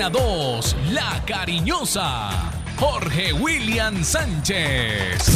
[0.00, 2.30] Antena 2, La Cariñosa,
[2.78, 5.28] Jorge William Sánchez.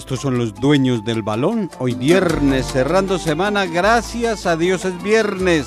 [0.00, 1.70] Estos son los dueños del balón.
[1.78, 5.66] Hoy viernes, cerrando semana, gracias a Dios es viernes.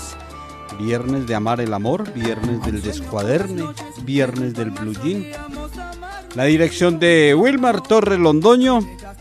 [0.80, 3.64] Viernes de amar el amor, viernes del descuaderne,
[4.02, 5.28] viernes del blue jean.
[6.34, 8.80] La dirección de Wilmar Torres Londoño,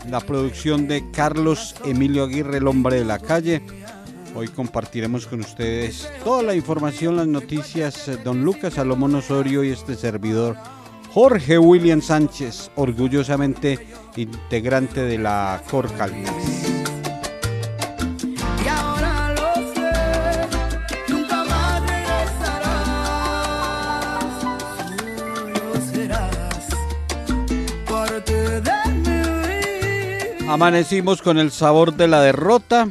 [0.09, 3.61] la producción de Carlos Emilio Aguirre, el hombre de la calle.
[4.35, 8.07] Hoy compartiremos con ustedes toda la información, las noticias.
[8.07, 10.57] eh, Don Lucas Salomón Osorio y este servidor,
[11.13, 16.33] Jorge William Sánchez, orgullosamente integrante de la Cor Caldas.
[30.49, 32.89] Amanecimos con el sabor de la derrota.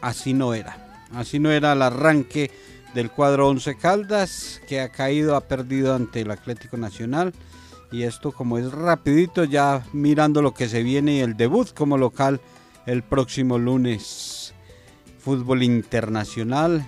[0.00, 1.04] Así no era.
[1.14, 2.50] Así no era el arranque
[2.94, 7.32] del cuadro 11 Caldas, que ha caído, ha perdido ante el Atlético Nacional.
[7.90, 11.98] Y esto como es rapidito, ya mirando lo que se viene y el debut como
[11.98, 12.40] local
[12.86, 14.54] el próximo lunes.
[15.18, 16.84] Fútbol internacional,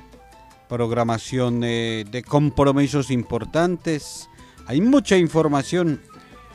[0.68, 4.28] programación eh, de compromisos importantes.
[4.66, 6.00] Hay mucha información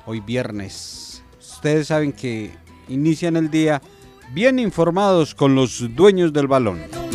[0.05, 1.23] hoy viernes.
[1.39, 2.51] Ustedes saben que
[2.87, 3.81] inician el día
[4.33, 7.08] bien informados con los dueños del balón.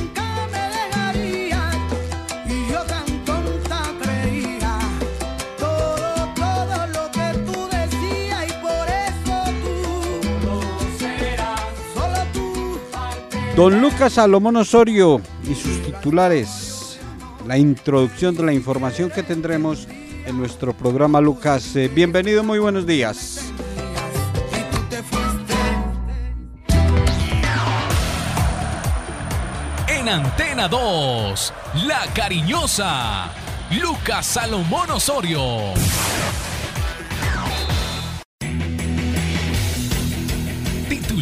[13.56, 16.98] Don Lucas Salomón Osorio y sus titulares.
[17.46, 19.86] La introducción de la información que tendremos
[20.26, 21.76] en nuestro programa Lucas.
[21.76, 23.52] Eh, bienvenido, muy buenos días.
[29.86, 31.52] En Antena 2,
[31.86, 33.30] La Cariñosa,
[33.80, 35.74] Lucas Salomón Osorio.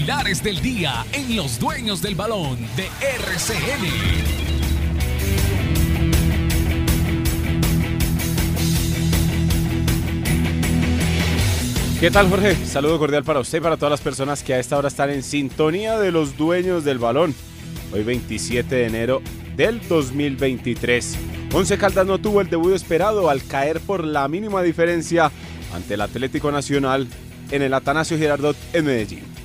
[0.02, 2.88] Titulares del día en Los Dueños del Balón de
[3.20, 3.86] RCN.
[12.00, 12.56] ¿Qué tal Jorge?
[12.66, 15.22] Saludo cordial para usted y para todas las personas que a esta hora están en
[15.22, 17.32] sintonía de los dueños del balón.
[17.92, 19.22] Hoy 27 de enero
[19.56, 21.16] del 2023.
[21.54, 25.30] Once Caldas no tuvo el debut esperado al caer por la mínima diferencia
[25.72, 27.06] ante el Atlético Nacional
[27.52, 29.41] en el Atanasio Girardot en Medellín.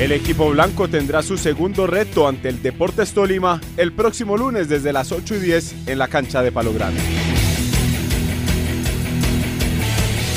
[0.00, 4.94] El equipo blanco tendrá su segundo reto ante el Deportes Tolima el próximo lunes desde
[4.94, 7.02] las 8 y 10 en la cancha de Palo Grande.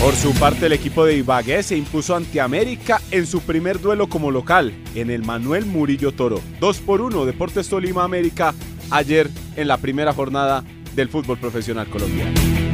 [0.02, 4.10] Por su parte, el equipo de Ibagué se impuso ante América en su primer duelo
[4.10, 6.42] como local, en el Manuel Murillo Toro.
[6.60, 8.54] 2 por 1 Deportes Tolima América
[8.90, 12.73] ayer en la primera jornada del fútbol profesional colombiano.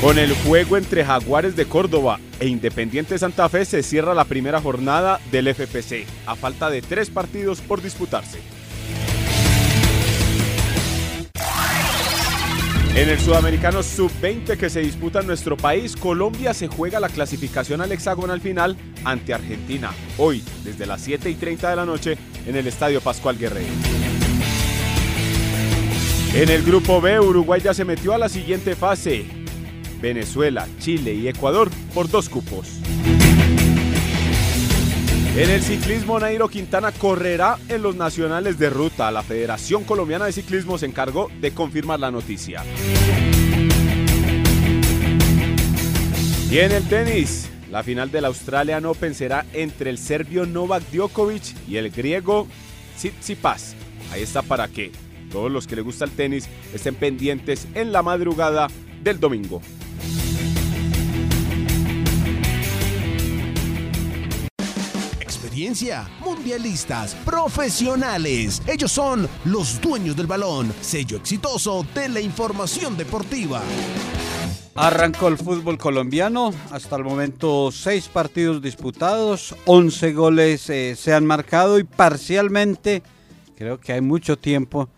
[0.00, 4.58] Con el juego entre Jaguares de Córdoba e Independiente Santa Fe se cierra la primera
[4.58, 8.38] jornada del FPC, a falta de tres partidos por disputarse.
[12.96, 17.82] En el Sudamericano Sub-20 que se disputa en nuestro país, Colombia se juega la clasificación
[17.82, 22.16] al hexagonal final ante Argentina, hoy desde las 7 y 30 de la noche
[22.46, 23.68] en el Estadio Pascual Guerrero.
[26.34, 29.39] En el grupo B, Uruguay ya se metió a la siguiente fase.
[30.00, 32.68] Venezuela, Chile y Ecuador por dos cupos.
[35.36, 39.10] En el ciclismo, Nairo Quintana correrá en los nacionales de ruta.
[39.10, 42.64] La Federación Colombiana de Ciclismo se encargó de confirmar la noticia.
[46.50, 51.68] Y en el tenis, La final del Australian Open será entre el serbio Novak Djokovic
[51.68, 52.48] y el griego
[52.96, 53.76] Tsitsipas.
[54.12, 54.90] Ahí está para que
[55.30, 58.66] todos los que les gusta el tenis estén pendientes en la madrugada
[59.04, 59.62] del domingo.
[66.20, 68.62] Mundialistas, profesionales.
[68.66, 73.60] Ellos son los dueños del balón, sello exitoso de la información deportiva.
[74.74, 81.26] Arrancó el fútbol colombiano, hasta el momento seis partidos disputados, 11 goles eh, se han
[81.26, 83.02] marcado y parcialmente,
[83.54, 84.88] creo que hay mucho tiempo,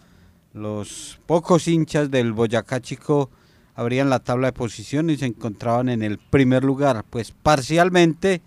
[0.52, 3.30] los pocos hinchas del Boyacá Chico
[3.74, 8.42] abrían la tabla de posiciones y se encontraban en el primer lugar, pues parcialmente,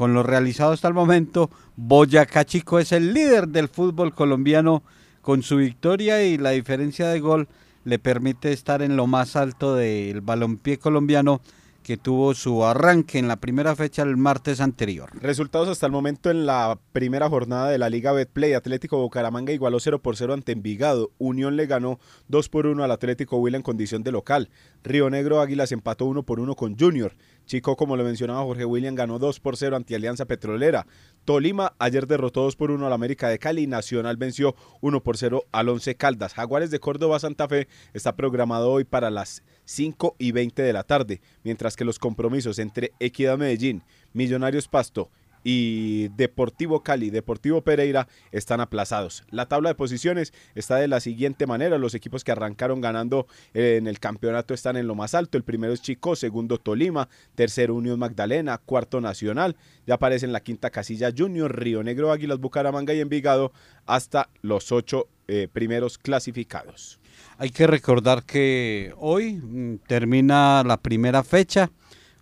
[0.00, 4.82] con lo realizado hasta el momento, Boyacá Chico es el líder del fútbol colombiano
[5.20, 7.48] con su victoria y la diferencia de gol
[7.84, 11.42] le permite estar en lo más alto del balompié colombiano
[11.82, 15.10] que tuvo su arranque en la primera fecha el martes anterior.
[15.20, 18.54] Resultados hasta el momento en la primera jornada de la Liga Betplay.
[18.54, 21.10] Atlético Bucaramanga igualó 0 por 0 ante Envigado.
[21.18, 21.98] Unión le ganó
[22.28, 24.50] 2 por 1 al Atlético Huila en condición de local.
[24.82, 27.16] Río Negro Águilas empató 1 por 1 con Junior.
[27.50, 30.86] Chico, como lo mencionaba Jorge William, ganó 2 por 0 ante Alianza Petrolera.
[31.24, 33.66] Tolima ayer derrotó 2 por 1 al América de Cali.
[33.66, 36.34] Nacional venció 1 por 0 al Once Caldas.
[36.34, 40.84] Jaguares de Córdoba Santa Fe está programado hoy para las 5 y 20 de la
[40.84, 43.82] tarde, mientras que los compromisos entre Equidad Medellín,
[44.12, 45.10] Millonarios Pasto
[45.42, 49.24] y Deportivo Cali, Deportivo Pereira están aplazados.
[49.30, 51.78] La tabla de posiciones está de la siguiente manera.
[51.78, 55.38] Los equipos que arrancaron ganando eh, en el campeonato están en lo más alto.
[55.38, 59.56] El primero es Chico, segundo Tolima, tercero Unión Magdalena, cuarto Nacional.
[59.86, 63.52] Ya aparece en la quinta casilla Junior, Río Negro, Águilas, Bucaramanga y Envigado
[63.86, 67.00] hasta los ocho eh, primeros clasificados.
[67.38, 71.70] Hay que recordar que hoy mm, termina la primera fecha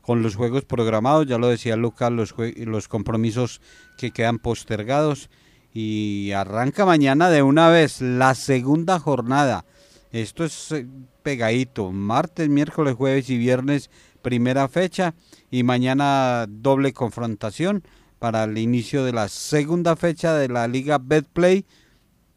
[0.08, 3.60] con los juegos programados, ya lo decía Lucas, los, los compromisos
[3.98, 5.28] que quedan postergados.
[5.74, 9.66] Y arranca mañana de una vez la segunda jornada.
[10.10, 10.86] Esto es eh,
[11.22, 13.90] pegadito, martes, miércoles, jueves y viernes
[14.22, 15.14] primera fecha.
[15.50, 17.84] Y mañana doble confrontación
[18.18, 21.66] para el inicio de la segunda fecha de la Liga Betplay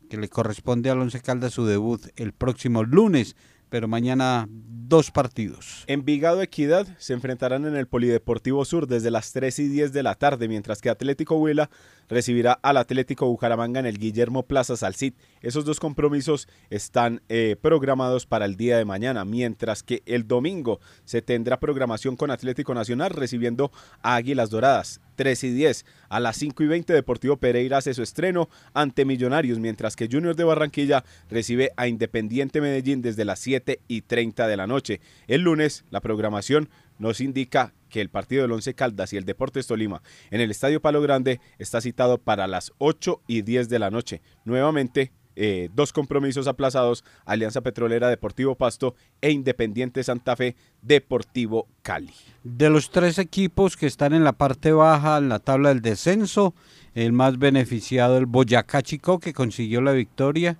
[0.09, 3.37] que le corresponde al Once Caldas su debut el próximo lunes
[3.71, 5.85] pero mañana dos partidos.
[5.87, 10.15] Envigado Equidad se enfrentarán en el Polideportivo Sur desde las 3 y 10 de la
[10.15, 11.69] tarde, mientras que Atlético Huila
[12.09, 15.13] recibirá al Atlético Bucaramanga en el Guillermo Plaza Salcid.
[15.39, 20.81] Esos dos compromisos están eh, programados para el día de mañana, mientras que el domingo
[21.05, 23.71] se tendrá programación con Atlético Nacional recibiendo
[24.01, 24.99] a Águilas Doradas.
[25.15, 25.85] 3 y 10.
[26.09, 30.35] A las 5 y 20 Deportivo Pereira hace su estreno ante Millonarios, mientras que Junior
[30.35, 35.01] de Barranquilla recibe a Independiente Medellín desde las 7 y 30 de la noche.
[35.27, 39.67] El lunes la programación nos indica que el partido del Once Caldas y el Deportes
[39.67, 43.89] Tolima en el Estadio Palo Grande está citado para las 8 y 10 de la
[43.89, 44.21] noche.
[44.45, 52.13] Nuevamente eh, dos compromisos aplazados, Alianza Petrolera Deportivo Pasto e Independiente Santa Fe Deportivo Cali.
[52.43, 56.53] De los tres equipos que están en la parte baja en la tabla del descenso,
[56.93, 60.57] el más beneficiado el Boyacá Chico que consiguió la victoria,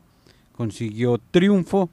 [0.53, 1.89] consiguió triunfo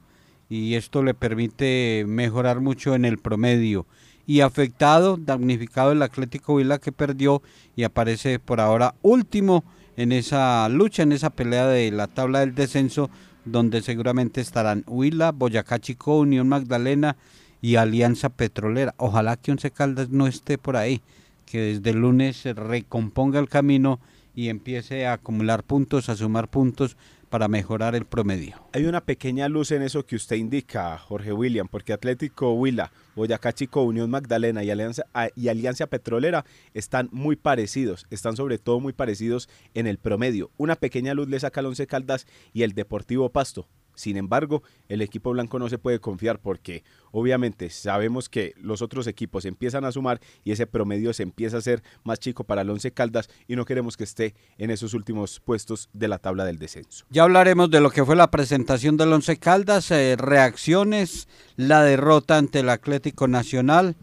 [0.49, 3.85] y esto le permite mejorar mucho en el promedio.
[4.25, 7.41] Y afectado, damnificado el Atlético Vila que perdió
[7.75, 9.63] y aparece por ahora último
[9.99, 13.09] en esa lucha, en esa pelea de la tabla del descenso,
[13.43, 17.17] donde seguramente estarán Huila, Boyacá Chico, Unión Magdalena
[17.61, 18.95] y Alianza Petrolera.
[18.95, 21.01] Ojalá que Once Caldas no esté por ahí,
[21.45, 23.99] que desde el lunes se recomponga el camino
[24.33, 26.95] y empiece a acumular puntos, a sumar puntos
[27.29, 28.57] para mejorar el promedio.
[28.73, 33.53] Hay una pequeña luz en eso que usted indica, Jorge William, porque Atlético Huila, Boyacá
[33.53, 38.79] Chico, Unión Magdalena y Alianza, ah, y Alianza Petrolera están muy parecidos, están sobre todo
[38.79, 40.51] muy parecidos en el promedio.
[40.57, 43.67] Una pequeña luz le saca al Once Caldas y el Deportivo Pasto.
[43.99, 49.07] Sin embargo, el equipo blanco no se puede confiar porque obviamente sabemos que los otros
[49.07, 52.69] equipos empiezan a sumar y ese promedio se empieza a hacer más chico para el
[52.69, 56.59] Once Caldas y no queremos que esté en esos últimos puestos de la tabla del
[56.59, 57.03] descenso.
[57.09, 61.27] Ya hablaremos de lo que fue la presentación del Once Caldas, eh, reacciones,
[61.57, 63.97] la derrota ante el Atlético Nacional.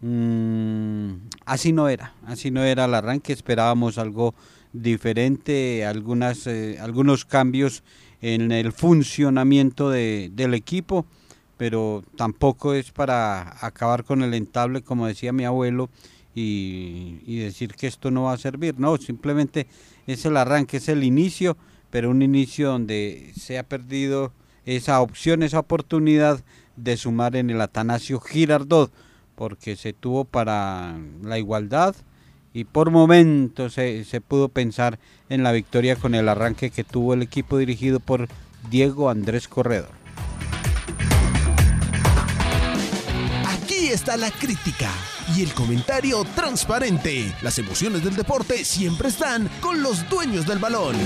[0.00, 4.34] Mm, así no era, así no era el arranque, esperábamos algo
[4.72, 7.82] diferente, algunas, eh, algunos cambios
[8.34, 11.06] en el funcionamiento de, del equipo,
[11.56, 15.90] pero tampoco es para acabar con el entable, como decía mi abuelo,
[16.34, 18.78] y, y, decir que esto no va a servir.
[18.78, 19.68] No, simplemente
[20.06, 21.56] es el arranque, es el inicio,
[21.90, 24.32] pero un inicio donde se ha perdido
[24.66, 26.44] esa opción, esa oportunidad
[26.76, 28.92] de sumar en el Atanasio Girardot
[29.36, 31.94] porque se tuvo para la igualdad
[32.56, 34.98] y por momentos se, se pudo pensar
[35.28, 38.28] en la victoria con el arranque que tuvo el equipo dirigido por
[38.70, 39.90] Diego Andrés Corredor.
[43.46, 44.88] Aquí está la crítica
[45.36, 47.30] y el comentario transparente.
[47.42, 50.96] Las emociones del deporte siempre están con los dueños del balón.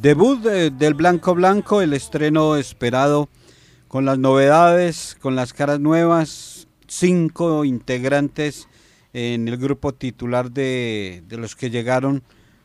[0.00, 3.28] Debut de- del Blanco Blanco, el estreno esperado
[3.88, 8.68] con las novedades, con las caras nuevas, cinco integrantes
[9.12, 12.22] en el grupo titular de, de los que llegaron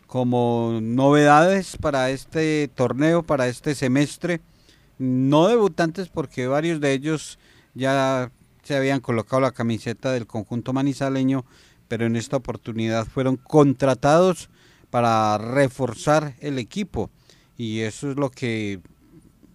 [0.07, 4.41] como novedades para este torneo, para este semestre.
[4.97, 7.37] No debutantes porque varios de ellos
[7.75, 8.31] ya
[8.63, 11.45] se habían colocado la camiseta del conjunto manizaleño,
[11.87, 14.49] pero en esta oportunidad fueron contratados
[14.89, 17.09] para reforzar el equipo.
[17.57, 18.79] Y eso es lo que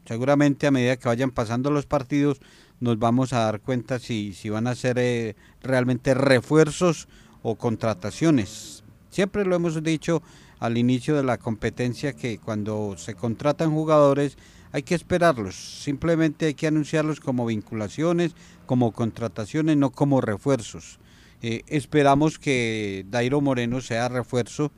[0.07, 2.41] seguramente a medida que vayan pasando los partidos
[2.81, 7.09] nos vamos a dar cuenta si, si van a ser eh, realmente refuerzos
[7.42, 8.85] o contrataciones.
[9.11, 10.23] Siempre lo hemos dicho
[10.59, 14.38] al inicio de la competencia que cuando se contratan jugadores
[14.73, 20.99] hay que esperarlos, simplemente hay que anunciarlos como vinculaciones, como contrataciones, no como refuerzos.
[21.42, 24.73] Eh, esperamos que Dairo Moreno sea refuerzo,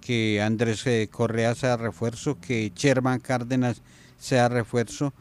[0.00, 3.82] que Andrés eh, Correa sea refuerzo, que Sherman Cárdenas
[4.18, 5.14] sea refuerzo,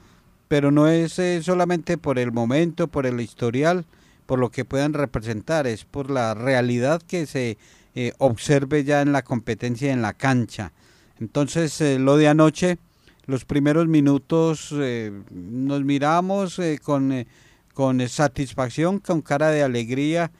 [0.47, 3.85] pero no es eh, solamente por el momento, por el historial,
[4.31, 7.57] por lo que puedan representar, es por la realidad que se
[7.95, 10.71] eh, observe ya en la competencia en la cancha.
[11.19, 12.77] Entonces, eh, lo de anoche,
[13.25, 17.27] los primeros minutos eh, nos miramos con,
[17.73, 20.31] con satisfacción, con cara de alegría,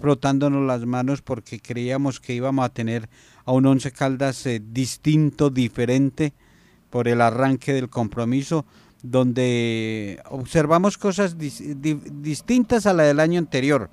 [0.00, 3.10] frotándonos las manos porque creíamos que íbamos a tener
[3.44, 6.32] a un Once Caldas distinto, diferente
[6.88, 8.64] por el arranque del compromiso,
[9.02, 13.90] donde observamos cosas dis- di- distintas a la del año anterior,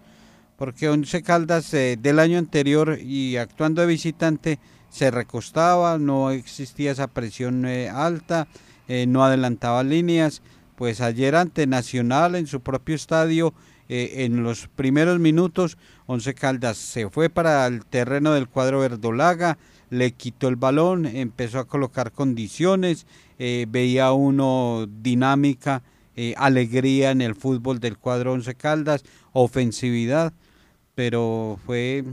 [0.57, 4.59] porque Once Caldas eh, del año anterior y actuando de visitante
[4.89, 8.47] se recostaba, no existía esa presión eh, alta,
[8.87, 10.41] eh, no adelantaba líneas,
[10.75, 13.53] pues ayer ante Nacional en su propio estadio,
[13.87, 19.59] en los primeros minutos, Once Caldas se fue para el terreno del cuadro verdolaga,
[19.91, 23.05] le quitó el balón, empezó a colocar condiciones,
[23.39, 25.83] eh, veía uno dinámica,
[26.15, 30.33] eh, alegría en el fútbol del cuadro Once Caldas, ofensividad,
[30.95, 32.03] pero fue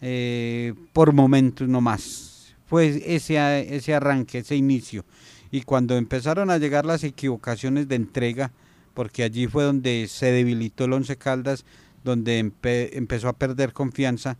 [0.00, 2.54] eh, por momentos nomás.
[2.66, 5.04] Fue ese, ese arranque, ese inicio.
[5.50, 8.52] Y cuando empezaron a llegar las equivocaciones de entrega,
[8.94, 11.64] porque allí fue donde se debilitó el Once Caldas,
[12.04, 14.38] donde empe- empezó a perder confianza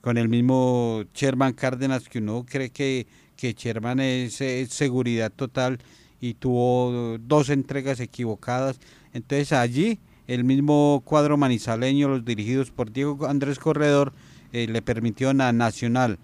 [0.00, 5.78] con el mismo Sherman Cárdenas, que uno cree que, que Sherman es, seguridad total
[6.20, 8.80] y tuvo dos entregas equivocadas.
[9.12, 14.12] Entonces allí el mismo cuadro manizaleño, los dirigidos por Diego Andrés Corredor,
[14.52, 16.18] eh, le permitió a Nacional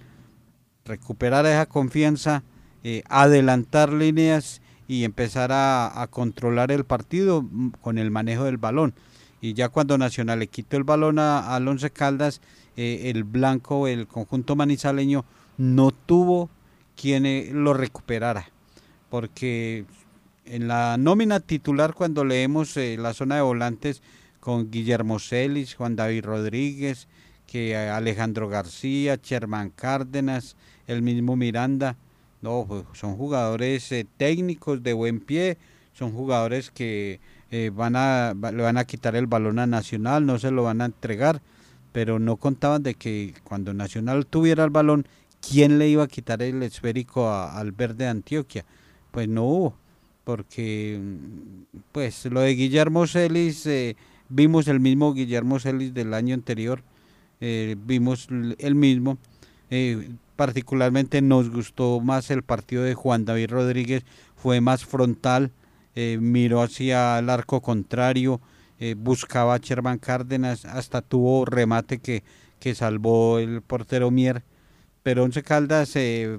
[0.85, 2.43] recuperar esa confianza,
[2.83, 8.95] eh, adelantar líneas y empezar a, controlar el partido mm, con el manejo del balón.
[9.41, 12.41] Y ya cuando Nacional le quitó el balón a, al Once Caldas,
[12.77, 15.25] eh, el blanco, el conjunto manizaleño,
[15.59, 16.51] no tuvo
[16.97, 18.49] quien eh, lo recuperara.
[19.11, 19.85] Porque
[20.45, 24.03] en la nómina titular, cuando leemos eh, la zona de volantes
[24.41, 27.09] con Guillermo Celis, Juan David Rodríguez,
[27.47, 30.57] que eh, Alejandro García, Sherman Cárdenas,
[30.87, 31.97] el mismo Miranda,
[32.41, 35.59] no, pues, son jugadores técnicos de buen pie,
[35.93, 37.21] son jugadores que
[37.75, 40.87] van a, le van a quitar el balón a Nacional, no se lo van a
[40.87, 41.43] entregar,
[41.93, 45.07] pero no contaban de que cuando Nacional tuviera el balón,
[45.47, 48.65] ¿quién le iba a quitar el esférico a- al verde de Antioquia?
[49.11, 49.75] Pues no hubo,
[50.25, 53.97] porque mm, pues lo de Guillermo Celis, eh,
[54.29, 56.83] vimos el mismo Guillermo Celis del año anterior,
[57.41, 59.19] eh, vimos el mismo,
[59.71, 64.05] eh, particularmente nos gustó más el partido de Juan David Rodríguez,
[64.37, 65.51] fue más frontal,
[65.95, 68.41] miró hacia el arco contrario,
[68.97, 72.25] buscaba a Sherman Cárdenas, hasta tuvo remate que,
[72.59, 74.43] que salvó el portero Mier,
[75.03, 76.39] pero Once Caldas se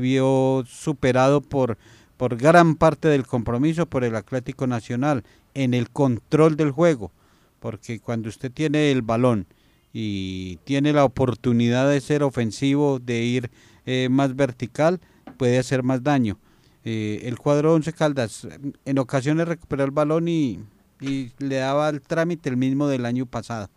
[0.00, 1.76] vio superado por,
[2.16, 7.12] por gran parte del compromiso por el Atlético Nacional en el control del juego,
[7.60, 9.46] porque cuando usted tiene el balón
[9.92, 13.50] y tiene la oportunidad de ser ofensivo, de ir
[13.86, 15.00] eh, más vertical,
[15.36, 16.38] puede hacer más daño.
[16.84, 18.46] Eh, el cuadro Once Caldas
[18.84, 20.60] en ocasiones recuperó el balón y,
[21.00, 23.70] y le daba el trámite el mismo del año pasado.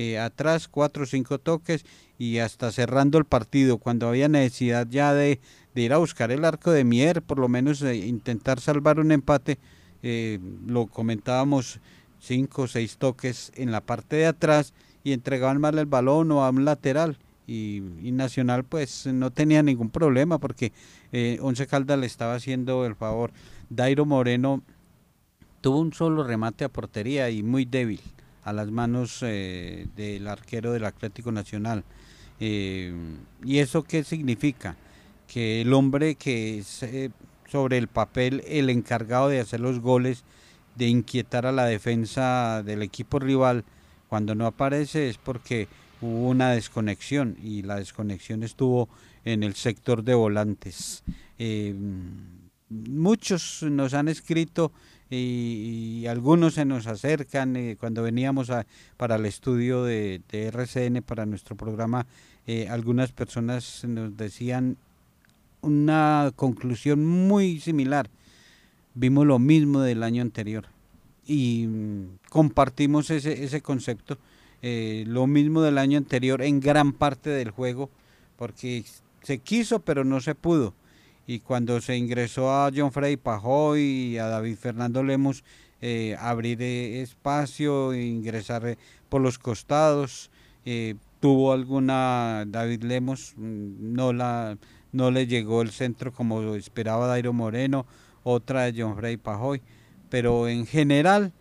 [0.00, 1.84] Eh, atrás cuatro o cinco toques
[2.20, 5.40] y hasta cerrando el partido cuando había necesidad ya de,
[5.74, 9.58] ir a buscar el arco de Mier, por lo menos eh, intentar salvar un empate,
[10.04, 11.80] eh, lo comentábamos
[12.20, 16.44] cinco o seis toques en la parte de atrás y entregaban mal el balón o
[16.44, 17.18] a un lateral.
[17.48, 20.72] Y, Nacional pues no tenía ningún problema porque
[21.40, 23.32] Once Caldas le estaba haciendo el favor.
[23.68, 24.62] Dairo Moreno
[25.60, 28.00] tuvo un solo remate a portería y muy débil
[28.48, 31.84] a las manos eh, del arquero del Atlético Nacional.
[32.40, 32.94] Eh,
[33.44, 34.76] ¿Y eso qué significa?
[35.26, 37.10] Que el hombre que es eh,
[37.46, 40.24] sobre el papel el encargado de hacer los goles,
[40.76, 43.64] de inquietar a la defensa del equipo rival,
[44.08, 45.68] cuando no aparece es porque
[46.00, 48.88] hubo una desconexión y la desconexión estuvo
[49.24, 51.02] en el sector de volantes.
[52.70, 54.72] Muchos nos han escrito
[55.10, 61.02] y, algunos se nos acercan eh, cuando veníamos a- para el estudio de, de RCN,
[61.02, 62.06] para nuestro programa,
[62.46, 64.76] eh, algunas personas nos decían
[65.60, 68.08] una conclusión muy similar.
[68.94, 70.66] Vimos lo mismo del año anterior
[71.26, 74.18] y mm, compartimos ese, ese concepto.
[74.62, 77.90] eh, lo mismo del año anterior en gran parte del juego,
[78.36, 78.84] porque
[79.22, 80.74] se quiso pero no se pudo.
[81.28, 85.44] Y cuando se ingresó a John Freddy Pajoy y a David Fernando Lemos,
[85.82, 88.78] eh, abrir eh, espacio, ingresar eh,
[89.10, 90.30] por los costados,
[91.20, 94.56] tuvo alguna David Lemos, mm, no la
[94.90, 97.84] no le llegó el centro como esperaba Dairo Moreno,
[98.24, 99.60] otra de John Freddy Pajoy,
[100.08, 101.34] pero en general,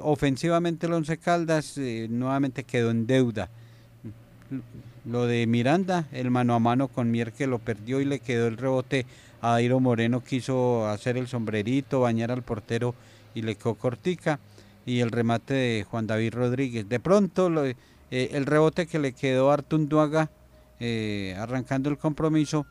[0.00, 3.50] ofensivamente el Once Caldas nuevamente quedó en deuda.
[5.04, 8.48] Lo de Miranda, el mano a mano con Mier que lo perdió y le quedó
[8.48, 9.04] el rebote
[9.40, 12.94] a Dairo Moreno, quiso hacer el sombrerito, bañar al portero
[13.34, 14.40] y le quedó cortica.
[14.84, 16.88] Y el remate de Juan David Rodríguez.
[16.88, 17.74] De pronto, eh,
[18.10, 20.30] el rebote que le quedó a Artunduaga,
[20.78, 22.66] eh, arrancando el compromiso,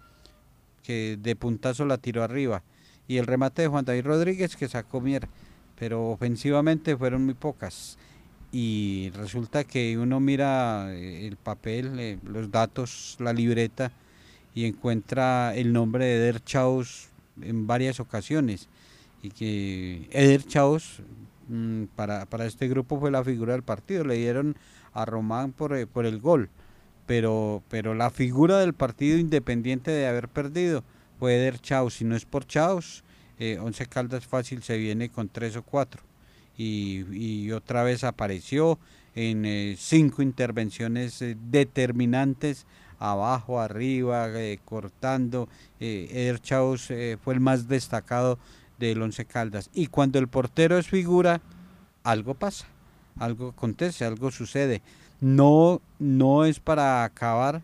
[0.82, 2.64] que de puntazo la tiró arriba.
[3.08, 5.28] Y el remate de Juan David Rodríguez que sacó Mier.
[5.78, 7.98] Pero ofensivamente fueron muy pocas.
[8.52, 13.92] Y resulta que uno mira eh, el papel, los datos, la libreta
[14.56, 17.10] y encuentra el nombre de Eder Chaus
[17.42, 18.68] en varias ocasiones.
[19.22, 21.02] Y que Eder Chaus
[21.50, 24.04] mm, para, para este grupo fue la figura del partido.
[24.04, 24.56] Le dieron
[24.94, 26.50] a Román por, eh, por el gol
[27.06, 30.84] pero, pero la figura del partido independiente de haber perdido
[31.20, 31.96] fue Eder Chaus.
[31.96, 33.04] Si no es por Chaus,
[33.40, 36.02] eh, Once Caldas fácil se viene con tres o cuatro.
[36.58, 38.80] Y, y otra vez apareció
[39.14, 42.66] en eh, cinco intervenciones eh, determinantes,
[43.12, 45.50] abajo, arriba, eh, cortando.
[45.80, 48.40] Eh, Eder Chaus eh, fue el más destacado
[48.80, 49.70] del Once Caldas.
[49.74, 51.42] Y cuando el portero es figura,
[52.04, 52.66] algo pasa,
[53.18, 54.82] algo acontece, algo sucede
[55.22, 57.62] no, no es para acabar,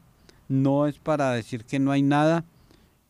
[0.47, 2.43] no es para decir que no hay nada,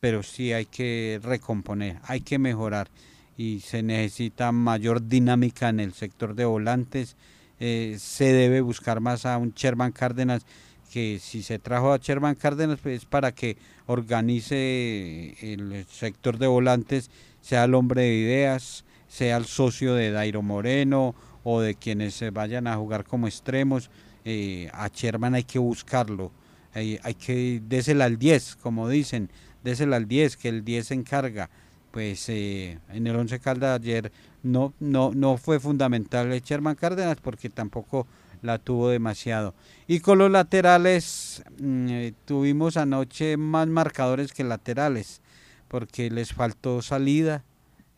[0.00, 2.88] pero sí hay que recomponer, hay que mejorar
[3.36, 7.16] y se necesita mayor dinámica en el sector de volantes.
[7.60, 10.44] eh, se debe buscar más a un Sherman Cárdenas
[10.92, 16.46] que si se trajo a Sherman Cárdenas pues es para que organice el sector de
[16.46, 22.14] volantes, sea el hombre de ideas, sea el socio de Dairo Moreno o de quienes
[22.14, 23.90] se vayan a jugar como extremos
[24.24, 26.30] eh, a Sherman hay que buscarlo,
[26.74, 29.30] hay, hay que désela al 10, como dicen,
[29.64, 31.50] désela al 10, que el 10 se encarga.
[31.90, 34.10] Pues eh, en el 11 Caldas ayer
[34.42, 38.06] no, no, no fue fundamental Sherman Cárdenas porque tampoco
[38.42, 39.54] la tuvo demasiado.
[39.86, 45.20] Y con los laterales mm, eh, tuvimos anoche más marcadores que laterales
[45.68, 47.44] porque les faltó salida,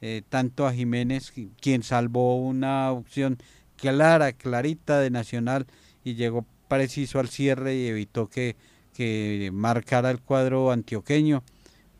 [0.01, 3.39] eh, tanto a Jiménez, qui- quien salvó una opción
[3.77, 5.67] clara, clarita de Nacional
[6.05, 8.55] y llegó preciso al cierre y evitó que,
[8.95, 11.43] que marcara el cuadro antioqueño,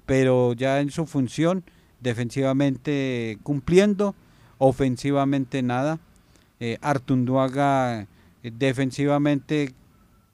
[0.07, 1.65] pero ya en su función,
[2.01, 4.15] defensivamente cumpliendo,
[4.59, 5.99] ofensivamente nada.
[6.61, 8.07] Eh, Artunduaga
[8.51, 9.75] defensivamente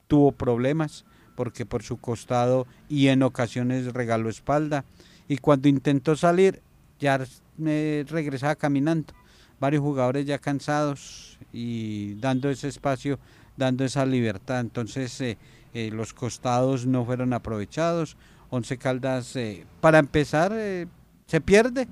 [0.08, 1.04] tuvo problemas
[1.36, 4.84] porque por su costado y en ocasiones regaló espalda.
[5.28, 6.62] Y cuando intentó salir
[6.98, 7.24] ya
[7.64, 9.14] eh, regresaba caminando.
[9.58, 13.18] Varios jugadores ya cansados y dando ese espacio
[13.56, 14.60] dando esa libertad.
[14.60, 15.38] Entonces eh,
[15.74, 18.16] eh, los costados no fueron aprovechados.
[18.50, 20.86] Once Caldas eh, para empezar eh,
[21.26, 21.88] se pierde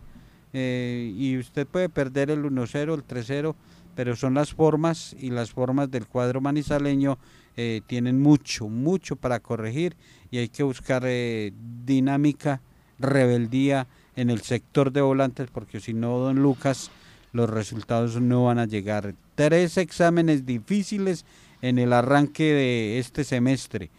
[0.53, 3.55] eh, y usted puede perder el 1-0 el 3-0
[3.99, 7.19] pero son las formas y las formas del cuadro manizaleño
[7.57, 9.97] eh, tienen mucho, mucho para corregir
[10.31, 11.53] y hay que buscar eh,
[11.85, 12.61] dinámica,
[13.01, 16.93] rebeldía en el sector de volantes porque si no, don Lucas,
[17.33, 19.17] los resultados no van a llegar.
[19.35, 21.25] Tres exámenes difíciles
[21.61, 23.91] en el arranque de este semestre,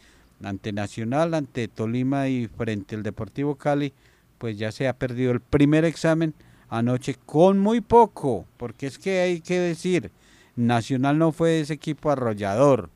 [0.41, 3.91] ante Nacional, ante Tolima y frente al Deportivo Cali,
[4.38, 6.33] pues ya se ha perdido el primer examen
[6.69, 10.12] anoche con muy poco, porque es que hay que decir,
[10.55, 12.89] Nacional no fue ese equipo arrollador.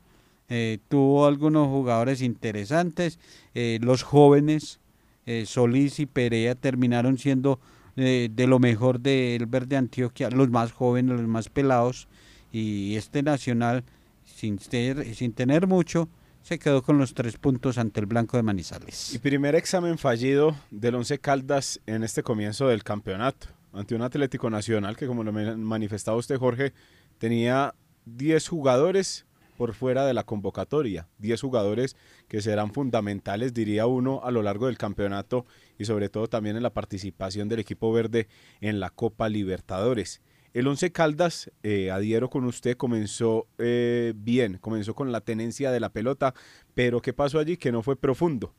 [0.50, 3.20] Eh, tuvo algunos jugadores interesantes.
[3.56, 4.80] eh, los jóvenes,
[5.26, 7.60] eh, Solís y Perea, terminaron siendo
[7.96, 12.08] de lo mejor del Verde Antioquia, los más jóvenes, los más pelados.
[12.52, 13.84] Y este Nacional,
[14.26, 16.10] sin, sin tener mucho,
[16.44, 19.14] se quedó con los tres puntos ante el Blanco de Manizales.
[19.14, 24.50] Y primer examen fallido del Once Caldas en este comienzo del campeonato, ante un Atlético
[24.50, 26.74] Nacional que, como lo manifestaba usted, Jorge,
[27.18, 29.26] tenía 10 jugadores
[29.58, 31.96] por fuera de la convocatoria, 10 jugadores
[32.28, 35.46] que serán fundamentales, diría uno, a lo largo del campeonato
[35.78, 38.28] y sobre todo también en la participación del equipo verde
[38.62, 40.22] en la Copa Libertadores.
[40.54, 45.80] El Once Caldas, eh, adhiero con usted, comenzó eh, bien, comenzó con la tenencia de
[45.80, 46.36] la pelota,
[46.76, 47.58] pero ¿qué pasó allí?
[47.58, 48.54] Que no fue profundo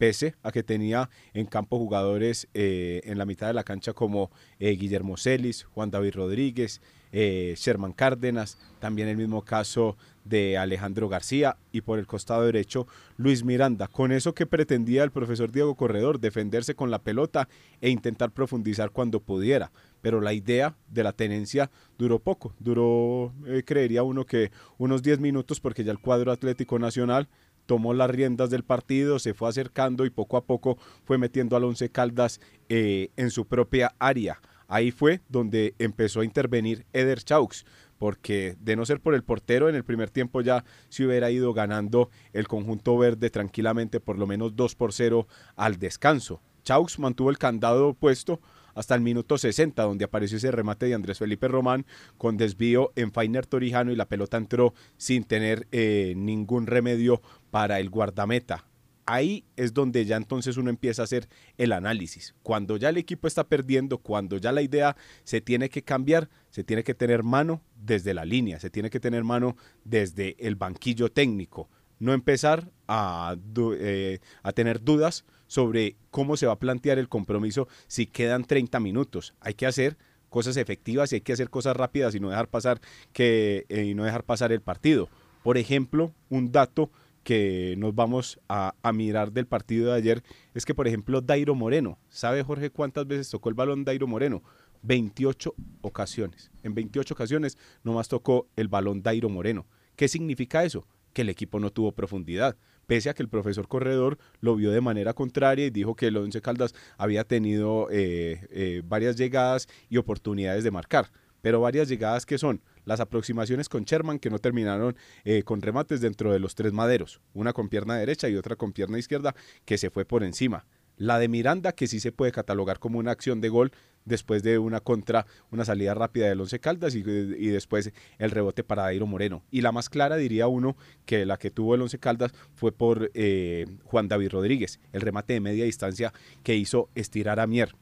[0.00, 4.30] pese a que tenía en campo jugadores eh, en la mitad de la cancha como
[4.58, 6.80] eh, Guillermo Celis, Juan David Rodríguez,
[7.12, 12.86] eh, Sherman Cárdenas, también el mismo caso de Alejandro García y por el costado derecho
[13.18, 13.88] Luis Miranda.
[13.88, 17.46] Con eso que pretendía el profesor Diego Corredor, defenderse con la pelota
[17.82, 19.70] e intentar profundizar cuando pudiera.
[20.00, 23.34] Pero la idea de la tenencia duró poco, duró,
[23.66, 27.28] creería uno que unos 10 minutos porque ya el cuadro Atlético Nacional
[27.70, 31.62] tomó las riendas del partido, se fue acercando y poco a poco fue metiendo al
[31.62, 34.40] Once Caldas eh, en su propia área.
[34.66, 37.64] Ahí fue donde empezó a intervenir Eder Chaux,
[37.96, 41.52] porque de no ser por el portero, en el primer tiempo ya se hubiera ido
[41.52, 46.42] ganando el conjunto verde tranquilamente por lo menos 2 por 0 al descanso.
[46.64, 48.40] Chaux mantuvo el candado puesto
[48.80, 51.86] hasta el minuto 60, donde apareció ese remate de Andrés Felipe Román
[52.18, 57.78] con desvío en Fainer Torijano y la pelota entró sin tener eh, ningún remedio para
[57.78, 58.64] el guardameta.
[59.06, 62.34] Ahí es donde ya entonces uno empieza a hacer el análisis.
[62.42, 66.64] Cuando ya el equipo está perdiendo, cuando ya la idea se tiene que cambiar, se
[66.64, 71.10] tiene que tener mano desde la línea, se tiene que tener mano desde el banquillo
[71.10, 71.68] técnico.
[71.98, 73.36] No empezar a,
[73.78, 78.78] eh, a tener dudas sobre cómo se va a plantear el compromiso si quedan 30
[78.78, 79.34] minutos.
[79.40, 82.80] Hay que hacer cosas efectivas y hay que hacer cosas rápidas y no dejar pasar
[83.12, 85.08] que eh, no dejar pasar el partido.
[85.42, 86.92] Por ejemplo, un dato
[87.24, 90.22] que nos vamos a, a mirar del partido de ayer
[90.54, 94.44] es que, por ejemplo, Dairo Moreno, ¿sabe Jorge cuántas veces tocó el balón Dairo Moreno?
[94.82, 96.52] 28 ocasiones.
[96.62, 99.66] En 28 ocasiones nomás tocó el balón Dairo Moreno.
[99.96, 100.86] ¿Qué significa eso?
[101.12, 102.56] Que el equipo no tuvo profundidad,
[102.90, 106.16] pese a que el profesor Corredor lo vio de manera contraria y dijo que el
[106.16, 111.12] Once Caldas había tenido eh, eh, varias llegadas y oportunidades de marcar.
[111.40, 116.00] Pero varias llegadas que son las aproximaciones con Sherman que no terminaron eh, con remates
[116.00, 119.78] dentro de los tres maderos, una con pierna derecha y otra con pierna izquierda que
[119.78, 120.66] se fue por encima.
[121.00, 123.72] La de Miranda, que sí se puede catalogar como una acción de gol
[124.04, 128.82] después de una contra, una salida rápida del Once Caldas y, después el rebote para
[128.82, 129.42] Dairo Moreno.
[129.50, 133.10] Y la más clara, diría uno, que la que tuvo el Once Caldas fue por
[133.14, 137.74] eh, Juan David Rodríguez, el remate de media distancia que hizo estirar a Mier.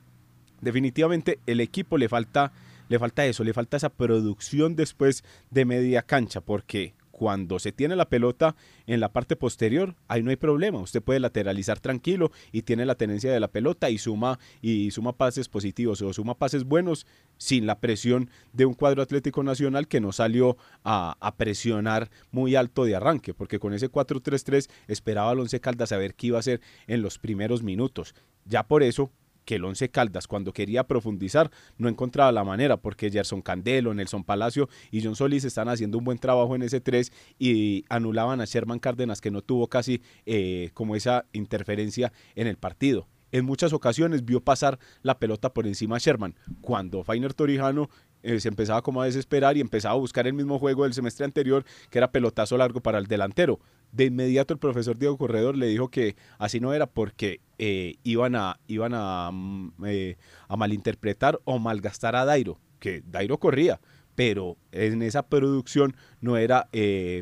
[0.61, 2.52] Definitivamente el equipo le falta,
[2.88, 7.96] le falta eso, le falta esa producción después de media cancha, porque cuando se tiene
[7.96, 8.54] la pelota
[8.87, 10.78] en la parte posterior, ahí no hay problema.
[10.78, 15.16] Usted puede lateralizar tranquilo y tiene la tenencia de la pelota y suma y suma
[15.16, 20.00] pases positivos o suma pases buenos sin la presión de un cuadro Atlético Nacional que
[20.00, 25.59] no salió a, presionar muy alto de arranque, porque con ese 4-3-3 esperaba al Once
[25.59, 28.14] Caldas a ver qué iba a hacer en los primeros minutos.
[28.44, 29.11] Ya por eso
[29.48, 34.22] que el Once Caldas cuando quería profundizar no encontraba la manera porque Gerson Candelo, Nelson
[34.22, 38.44] Palacio y John Solís están haciendo un buen trabajo en ese 3 y anulaban a
[38.44, 43.08] Sherman Cárdenas que no tuvo casi eh, como esa interferencia en el partido.
[43.32, 47.88] En muchas ocasiones vio pasar la pelota por encima a Sherman cuando Fainer Torijano
[48.22, 51.24] eh, se empezaba como a desesperar y empezaba a buscar el mismo juego del semestre
[51.24, 53.61] anterior que era pelotazo largo para el delantero.
[53.92, 58.35] De inmediato el profesor Diego Corredor le dijo que así no era porque eh, iban,
[58.35, 60.16] a, iban mm, eh,
[60.48, 63.81] a malinterpretar o malgastar a Dairo, que Dairo corría,
[64.14, 66.68] pero en esa producción no era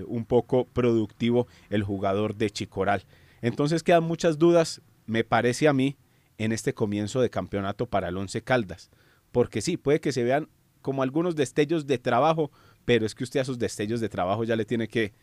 [0.07, 3.05] un poco productivo el jugador de Chicoral.
[3.43, 5.97] Entonces quedan muchas dudas, me parece a mí,
[6.39, 8.91] en este comienzo de campeonato para el Once Caldas.
[9.33, 10.49] Porque sí, puede que se vean
[10.87, 12.53] como algunos destellos de trabajo,
[12.85, 15.15] pero es que usted a esos destellos de trabajo ya le tiene que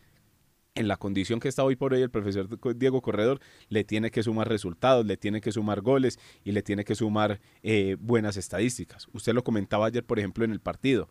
[0.74, 2.46] en la condición que está hoy por hoy el profesor
[2.76, 6.84] Diego Corredor, le tiene que sumar resultados, le tiene que sumar goles y le tiene
[6.84, 9.08] que sumar eh, buenas estadísticas.
[9.14, 11.08] Usted lo comentaba ayer, por ejemplo, en el partido.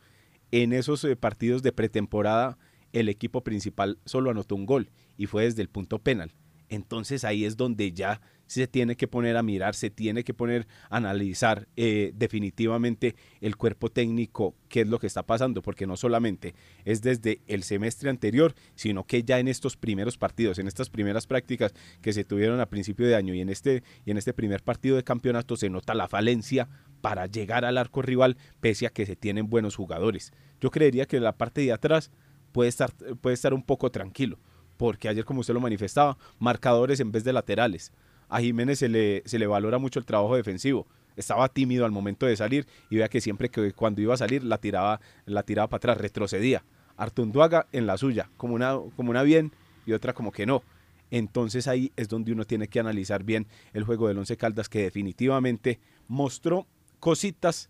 [0.52, 2.60] En esos eh, partidos de pretemporada,
[2.92, 6.32] el equipo principal solo anotó un gol y fue desde el punto penal.
[6.73, 10.67] Entonces ahí es donde ya se tiene que poner a mirar, se tiene que poner
[10.89, 15.97] a analizar eh, definitivamente el cuerpo técnico, qué es lo que está pasando, porque no
[15.97, 20.89] solamente es desde el semestre anterior, sino que ya en estos primeros partidos, en estas
[20.89, 24.33] primeras prácticas que se tuvieron a principio de año y en este, y en este
[24.33, 26.69] primer partido de campeonato se nota la falencia
[27.01, 30.33] para llegar al arco rival, pese a que se tienen buenos jugadores.
[30.59, 32.12] Yo creería que la parte de atrás
[32.51, 34.39] puede estar, puede estar un poco tranquilo,
[34.84, 37.93] porque ayer, como usted lo manifestaba, marcadores en vez de laterales
[38.28, 40.88] a Jiménez se le, se le valora mucho el trabajo defensivo.
[41.15, 44.43] Estaba tímido al momento de salir y vea que siempre que cuando iba a salir
[44.43, 46.65] la tiraba, la tiraba para atrás, retrocedía.
[46.98, 49.54] Artunduaga en la suya, como una, como una bien
[49.86, 50.63] y otra como que no.
[51.12, 54.82] Entonces ahí es donde uno tiene que analizar bien el juego del Once Caldas que
[54.82, 56.67] definitivamente mostró
[57.00, 57.69] cositas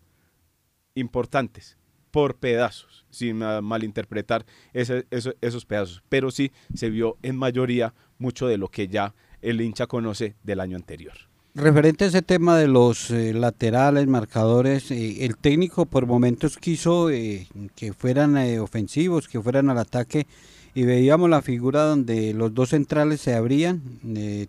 [0.96, 1.78] importantes
[2.14, 8.68] por pedazos, sin malinterpretar esos pedazos, pero sí se vio en mayoría mucho de lo
[8.68, 11.14] que ya el hincha conoce del año anterior.
[11.56, 17.10] Referente a ese tema de los eh, laterales, marcadores, eh, el técnico por momentos quiso
[17.10, 20.28] eh, que fueran ofensivos, que fueran al ataque
[20.72, 23.82] y veíamos la figura donde los dos centrales se abrían,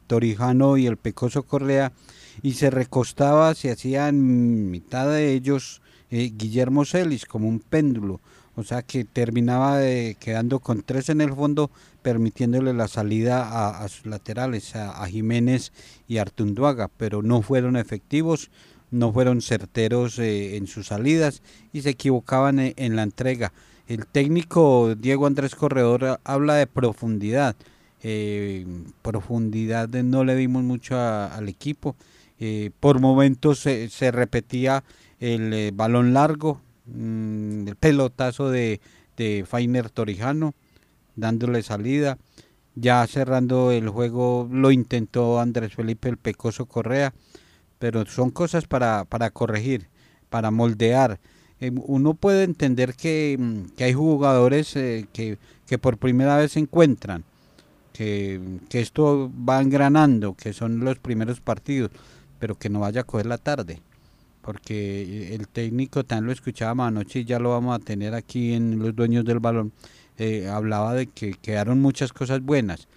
[0.06, 1.94] Torijano y el Pecoso Correa,
[2.44, 8.22] y se recostaba, se hacían mitad de ellos Guillermo Celis como un péndulo
[8.56, 9.82] o sea que terminaba
[10.20, 11.70] quedando con tres en el fondo,
[12.02, 15.74] permitiéndole la salida a, sus laterales, a, Jiménez
[16.08, 18.50] y Artunduaga, pero no fueron efectivos,
[18.92, 21.42] no fueron certeros eh, en sus salidas
[21.74, 23.52] y se equivocaban en, en, la entrega.
[23.88, 27.56] El técnico Diego Andrés Corredor habla de profundidad.
[28.04, 28.66] Eh,
[29.02, 31.96] profundidad no le dimos mucho al equipo.
[32.40, 34.84] Eh, por momentos se repetía
[35.34, 38.80] el balón largo, Mm, el pelotazo de,
[39.18, 40.54] de Fainer Torijano,
[41.16, 42.18] dándole salida.
[42.76, 47.14] Ya cerrando el juego lo intentó Andrés Felipe el Pecoso Correa,
[47.80, 49.88] pero son cosas para, para corregir,
[50.30, 51.20] para moldear.
[51.62, 56.54] Eh, uno puede entender que, mm, que hay jugadores eh, que, que, por primera vez
[56.54, 57.24] se encuentran,
[57.94, 61.92] que, que esto va engranando, que son los primeros partidos,
[62.40, 63.82] pero que no vaya a coger la tarde
[64.46, 68.78] porque el técnico también lo escuchábamos anoche y ya lo vamos a tener aquí en
[68.78, 69.72] los dueños del balón,
[70.20, 72.88] eh, hablaba de que quedaron muchas cosas buenas,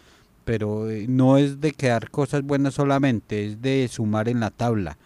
[0.44, 4.98] pero eh, no es de quedar cosas buenas solamente, es de sumar en la tabla,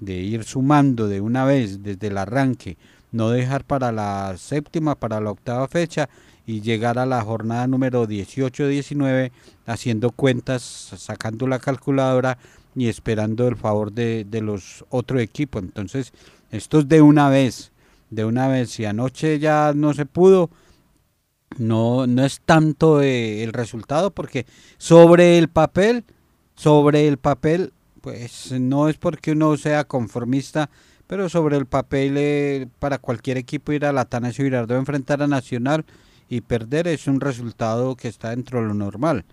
[0.00, 2.78] de ir sumando de una vez desde el arranque,
[3.12, 6.08] no dejar para la séptima, para la octava fecha
[6.46, 9.30] y llegar a la jornada número 18-19
[9.66, 10.62] haciendo cuentas,
[10.96, 12.38] sacando la calculadora
[12.74, 15.62] y esperando el favor de, los otros equipos.
[15.62, 16.12] Entonces,
[16.50, 17.72] esto es de una vez,
[18.10, 18.70] de una vez.
[18.70, 20.50] Si anoche ya no se pudo,
[21.58, 24.46] no, no es tanto eh, el resultado, porque
[24.78, 26.04] sobre el papel,
[26.54, 30.70] sobre el papel, pues no es porque uno sea conformista,
[31.06, 35.26] pero sobre el papel eh, para cualquier equipo ir a la Tanasio Girardot enfrentar a
[35.26, 35.84] Nacional
[36.28, 39.24] y perder es un resultado que está dentro de lo normal.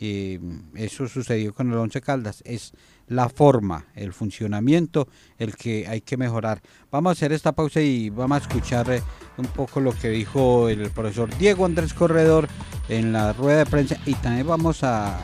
[0.00, 0.40] Y
[0.76, 2.42] eso sucedió con el Once Caldas.
[2.46, 2.72] Es
[3.06, 6.62] la forma, el funcionamiento, el que hay que mejorar.
[6.90, 9.02] Vamos a hacer esta pausa y vamos a escuchar eh,
[9.36, 12.48] un poco lo que dijo el profesor Diego Andrés Corredor
[12.88, 15.20] en la rueda de prensa y también vamos a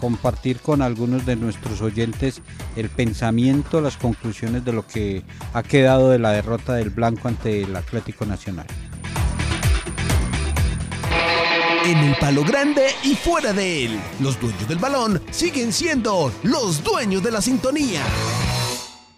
[0.00, 2.42] compartir con algunos de nuestros oyentes
[2.76, 7.62] el pensamiento, las conclusiones de lo que ha quedado de la derrota del Blanco ante
[7.62, 8.66] el Atlético Nacional
[11.90, 14.00] en el palo grande y fuera de él.
[14.20, 18.02] Los dueños del balón siguen siendo los dueños de la sintonía.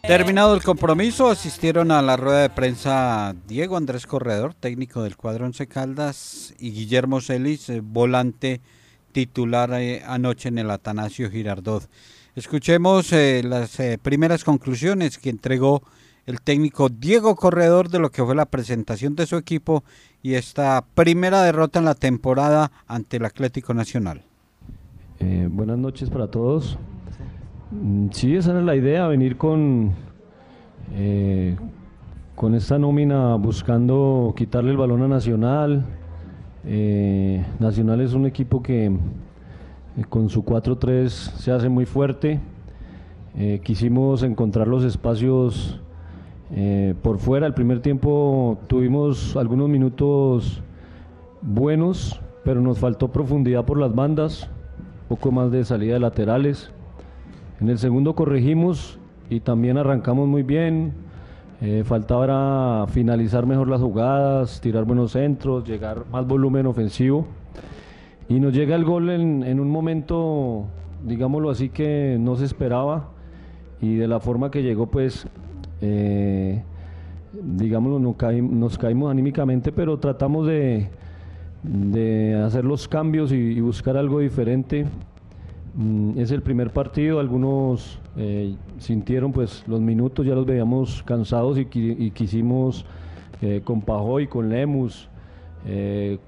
[0.02, 5.46] Terminado el compromiso, asistieron a la rueda de prensa Diego Andrés Corredor, técnico del cuadro
[5.46, 8.60] Once Caldas, y Guillermo Celis, eh, volante
[9.10, 11.88] titular eh, anoche en el Atanasio Girardot.
[12.36, 15.82] Escuchemos eh, las primeras conclusiones que entregó
[16.26, 19.82] el técnico Diego Corredor de lo que fue la presentación de su equipo
[20.22, 24.22] y esta primera derrota en la temporada ante el Atlético Nacional.
[25.18, 26.78] Eh, buenas noches para todos.
[27.70, 29.92] Mm, sí, esa era la idea, venir con,
[30.94, 31.56] eh,
[32.36, 35.84] con esta nómina buscando quitarle el balón a Nacional.
[36.64, 38.92] Eh, Nacional es un equipo que
[40.08, 42.40] con su 4-3 se hace muy fuerte.
[43.62, 45.80] quisimos encontrar los espacios
[46.52, 50.62] eh, por fuera, el primer tiempo tuvimos algunos minutos
[51.42, 54.48] buenos, pero nos faltó profundidad por las bandas,
[55.08, 56.72] poco más de salida de laterales.
[57.60, 60.92] En el segundo corregimos y también arrancamos muy bien.
[61.60, 67.26] Eh, faltaba finalizar mejor las jugadas, tirar buenos centros, llegar más volumen ofensivo.
[68.28, 70.64] y nos llega el gol en, en un momento,
[71.04, 73.10] digámoslo así, que no se esperaba
[73.80, 75.26] y de la forma que llegó, pues,
[75.80, 76.62] eh,
[77.32, 80.88] digámoslo, nos caímos anímicamente, pero tratamos de,
[81.62, 84.86] de hacer los cambios y, buscar algo diferente.
[85.76, 91.58] Mm, es el primer partido, algunos eh, sintieron pues los minutos, ya los veíamos cansados
[91.58, 92.84] y, qui- y quisimos
[93.40, 95.08] eh, con Pajoy, con Lemus,
[95.66, 96.18] eh,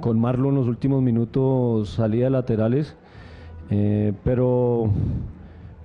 [0.00, 2.94] con Marlon los últimos minutos salida de laterales,
[3.70, 4.90] eh, pero,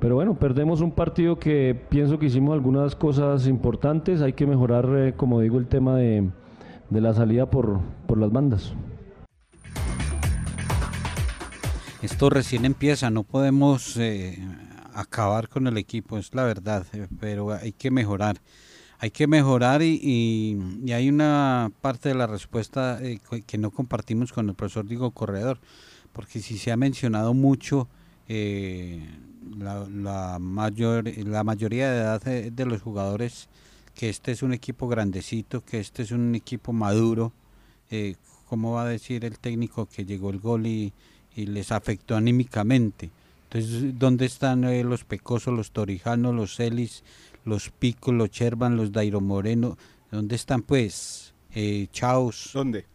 [0.01, 4.89] pero bueno, perdemos un partido que pienso que hicimos algunas cosas importantes, hay que mejorar,
[4.95, 6.27] eh, como digo, el tema de,
[6.89, 8.73] de la salida por, por las bandas.
[12.01, 14.39] Esto recién empieza, no podemos eh,
[14.95, 18.37] acabar con el equipo, es la verdad, eh, pero hay que mejorar.
[18.97, 19.99] Hay que mejorar y,
[20.83, 22.99] y- hay una parte de la respuesta
[23.45, 25.59] que- no compartimos con el profesor Diego Corredor,
[26.11, 27.87] porque si se ha mencionado mucho
[29.57, 33.49] la, la mayor, la mayoría de edad de, de los jugadores,
[33.95, 37.33] que este es un equipo grandecito, que este es un equipo maduro,
[37.89, 38.15] eh,
[38.47, 40.93] ¿cómo va a decir el técnico que llegó el gol y,
[41.35, 43.09] y les afectó anímicamente?
[43.43, 47.03] Entonces, ¿dónde están eh, los Pecosos, los Torijanos, los Celis,
[47.43, 49.77] los Picos, los Chervan, los Dairo Moreno?
[50.09, 51.33] ¿Dónde están pues?
[51.53, 52.51] Eh, Chaos.
[52.53, 52.85] ¿Dónde?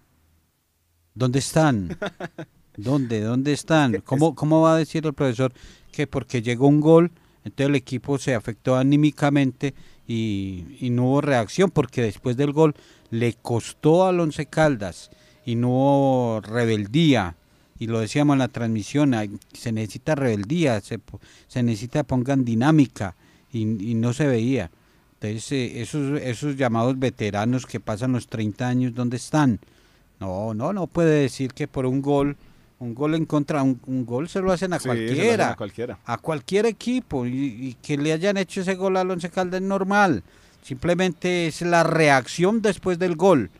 [1.14, 1.96] ¿Dónde están?
[2.76, 3.20] ¿Dónde?
[3.20, 4.00] ¿Dónde están?
[4.04, 5.52] ¿Cómo, ¿Cómo va a decir el profesor
[5.92, 7.10] que porque llegó un gol,
[7.44, 9.74] entonces el equipo se afectó anímicamente
[10.06, 11.70] y, y no hubo reacción?
[11.70, 12.74] Porque después del gol
[13.10, 15.10] le costó al Once Caldas
[15.44, 17.36] y no hubo rebeldía.
[17.78, 20.98] Y lo decíamos en la transmisión, hay- se necesita rebeldía, se,
[21.46, 23.16] se necesita pongan dinámica
[23.52, 24.70] y, y no se veía.
[25.20, 29.60] Entonces, eh, esos, esos llamados veteranos que pasan los 30 años, ¿dónde están?
[30.20, 32.36] No, no, no puede decir que por un gol,
[32.78, 35.98] un gol en contra, un, un gol se lo hacen Sí, a cualquiera.
[36.04, 39.66] a cualquier equipo y, y que le hayan hecho ese gol al Once Caldas es
[39.66, 40.22] normal.
[40.62, 43.50] Simplemente es la reacción después del gol.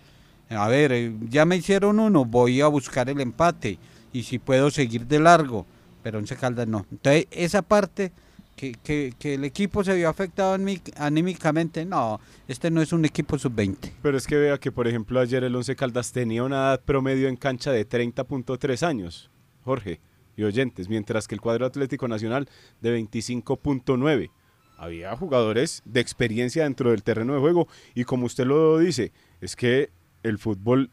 [0.50, 3.78] A ver, eh, ya me hicieron uno, voy a buscar el empate
[4.12, 5.66] y si puedo seguir de largo,
[6.02, 6.84] pero Once Caldas no.
[6.90, 8.12] Entonces, esa parte
[8.56, 13.04] que, que, que el equipo se vio afectado aní- anímicamente, no, este no es un
[13.04, 13.92] equipo sub-20.
[14.02, 17.28] Pero es que vea que, por ejemplo, ayer el Once Caldas tenía una edad promedio
[17.28, 19.30] en cancha de 30.3 años,
[19.64, 20.00] Jorge
[20.36, 22.48] y oyentes, mientras que el cuadro Atlético Nacional
[22.80, 24.30] de 25.9.
[24.78, 29.56] Había jugadores de experiencia dentro del terreno de juego y como usted lo dice, es
[29.56, 29.88] que
[30.22, 30.90] el fútbol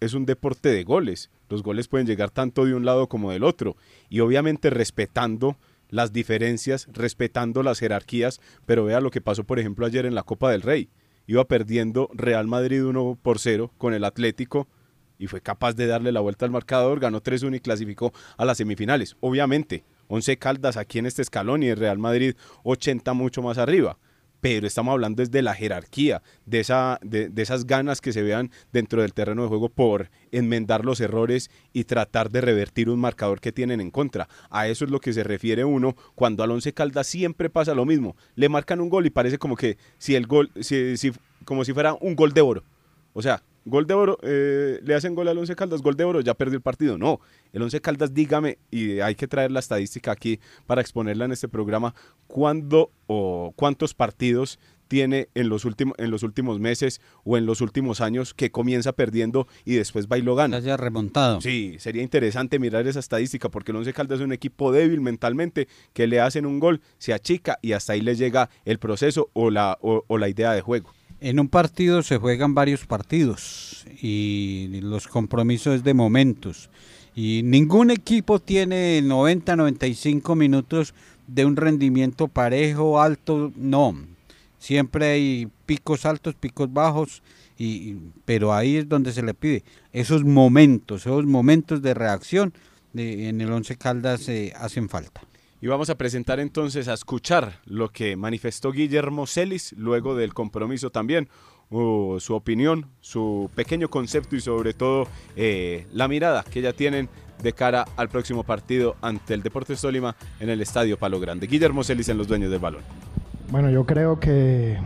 [0.00, 1.30] es un deporte de goles.
[1.48, 3.76] Los goles pueden llegar tanto de un lado como del otro
[4.08, 5.56] y obviamente respetando
[5.90, 10.22] las diferencias, respetando las jerarquías, pero vea lo que pasó por ejemplo ayer en la
[10.22, 10.90] Copa del Rey.
[11.26, 14.68] Iba perdiendo Real Madrid 1 por 0 con el Atlético
[15.18, 18.56] y fue capaz de darle la vuelta al marcador, ganó 3-1 y clasificó a las
[18.56, 19.16] semifinales.
[19.20, 23.98] Obviamente, 11 Caldas aquí en este escalón y el Real Madrid 80 mucho más arriba.
[24.40, 28.50] Pero estamos hablando desde la jerarquía, de, esa, de, de esas ganas que se vean
[28.72, 33.40] dentro del terreno de juego por enmendar los errores y tratar de revertir un marcador
[33.40, 34.28] que tienen en contra.
[34.50, 37.84] A eso es lo que se refiere uno cuando al Once Caldas siempre pasa lo
[37.84, 38.16] mismo.
[38.34, 41.12] Le marcan un gol y parece como que si el gol, si, si-
[41.44, 42.64] como si fuera un gol de oro.
[43.12, 46.20] O sea, gol de oro, eh, le hacen gol al Once Caldas, gol de oro,
[46.20, 46.98] ya perdió el partido.
[46.98, 47.20] No,
[47.52, 51.48] el Once Caldas, dígame, y hay que traer la estadística aquí para exponerla en este
[51.48, 51.94] programa,
[52.26, 57.60] ¿cuándo o cuántos partidos tiene en los, últimos, en los últimos meses o en los
[57.60, 60.56] últimos años que comienza perdiendo y después va y lo gana?
[60.56, 61.40] haya remontado.
[61.40, 65.68] Sí, sería interesante mirar esa estadística porque el Once Caldas es un equipo débil mentalmente
[65.92, 69.50] que le hacen un gol, se achica y hasta ahí le llega el proceso o
[69.50, 70.92] la, o- o la idea de juego.
[71.20, 76.70] En un partido se juegan varios partidos y los compromisos es de momentos.
[77.14, 80.94] Y ningún equipo tiene 90, 95 minutos
[81.26, 83.94] de un rendimiento parejo, alto, no.
[84.58, 87.22] Siempre hay picos altos, picos bajos,
[87.58, 92.54] y, pero ahí es donde se le pide esos momentos, esos momentos de reacción
[92.94, 95.20] de- en el Once Caldas eh, hacen falta.
[95.62, 100.88] Y vamos a presentar entonces a escuchar lo que manifestó Guillermo Celis luego del compromiso
[100.90, 101.28] también,
[101.70, 105.06] su opinión, su pequeño concepto y sobre todo
[105.36, 107.10] eh, la mirada que ya tienen
[107.42, 111.46] de cara al próximo partido ante el Deportes Tolima en el Estadio Palo Grande.
[111.46, 112.82] Guillermo Celis en los dueños del balón.
[113.50, 114.78] Bueno, yo creo que,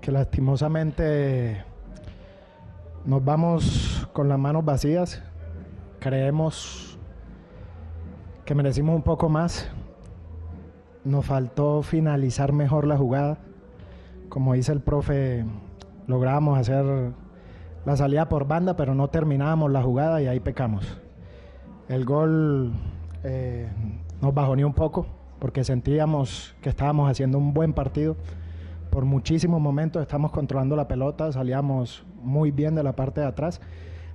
[0.00, 1.64] que lastimosamente
[3.04, 5.20] nos vamos con las manos vacías.
[5.98, 6.87] Creemos
[8.48, 9.68] que merecimos un poco más.
[11.04, 13.36] Nos faltó finalizar mejor la jugada.
[14.30, 15.44] Como dice el profe,
[16.06, 17.12] logramos hacer
[17.84, 20.98] la salida por banda, pero no terminábamos la jugada y ahí pecamos.
[21.90, 22.72] El gol
[23.22, 23.68] eh,
[24.22, 25.06] nos bajoneó un poco
[25.38, 28.16] porque sentíamos que estábamos haciendo un buen partido.
[28.88, 33.60] Por muchísimos momentos estamos controlando la pelota, salíamos muy bien de la parte de atrás,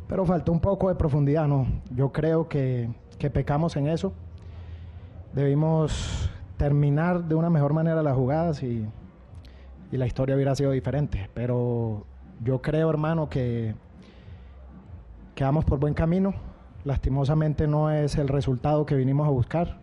[0.07, 1.67] pero faltó un poco de profundidad, ¿no?
[1.91, 4.13] Yo creo que, que pecamos en eso.
[5.33, 8.87] Debimos terminar de una mejor manera las jugadas y,
[9.91, 11.29] la historia hubiera sido diferente.
[11.35, 12.07] Pero
[12.43, 13.75] yo creo, hermano, que
[15.35, 16.33] quedamos por buen camino.
[16.83, 19.77] Lastimosamente no es el resultado que vinimos a buscar,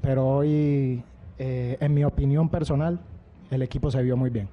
[0.00, 1.04] pero hoy,
[1.38, 2.98] eh, en mi opinión personal,
[3.50, 4.48] el equipo se vio muy bien.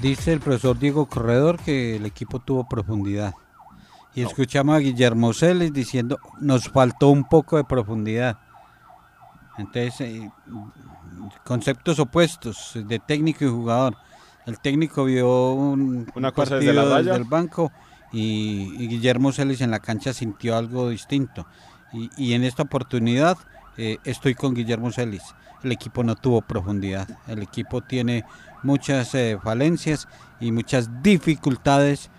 [0.00, 3.34] Dice el profesor Diego Corredor que el equipo tuvo profundidad.
[4.14, 8.38] Y escuchamos a Guillermo Celes diciendo, nos faltó un poco de profundidad.
[9.56, 10.30] Entonces, eh,
[11.44, 13.96] conceptos opuestos de técnico y jugador.
[14.46, 17.12] El técnico vio un, Una un cosa desde partido la raya.
[17.12, 17.70] del banco
[18.12, 21.46] y, y Guillermo Celis en la cancha sintió algo distinto.
[21.92, 23.36] Y, y en esta oportunidad
[23.76, 25.22] eh, estoy con Guillermo Celis.
[25.62, 27.06] El equipo no tuvo profundidad.
[27.28, 28.24] El equipo tiene
[28.62, 30.08] muchas eh, falencias
[30.40, 32.10] y muchas dificultades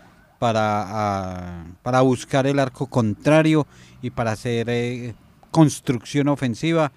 [0.41, 3.67] para, para buscar el arco contrario
[4.01, 5.13] y para hacer eh,
[5.51, 6.91] construcción ofensiva.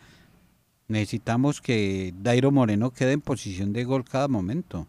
[0.89, 4.87] Necesitamos que Dairo Moreno quede en posición de gol cada momento.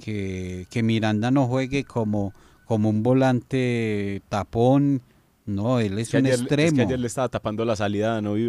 [0.00, 2.32] Que, que Miranda no juegue como,
[2.64, 5.02] como un volante tapón.
[5.44, 6.68] No, él es que un ayer, extremo.
[6.68, 8.46] es que ayer le estaba tapando la salida a Danovi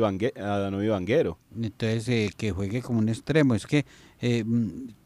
[0.88, 1.40] Vanguero.
[1.62, 3.54] Entonces, eh, que juegue como un extremo.
[3.54, 3.86] Es que,
[4.22, 4.46] eh,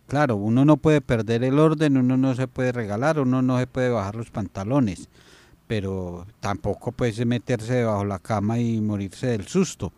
[0.10, 3.68] claro, uno no puede perder el orden, uno no se puede regalar, uno no se
[3.68, 5.07] puede bajar los pantalones,
[5.68, 9.93] pero tampoco puede meterse debajo la cama y morirse del susto.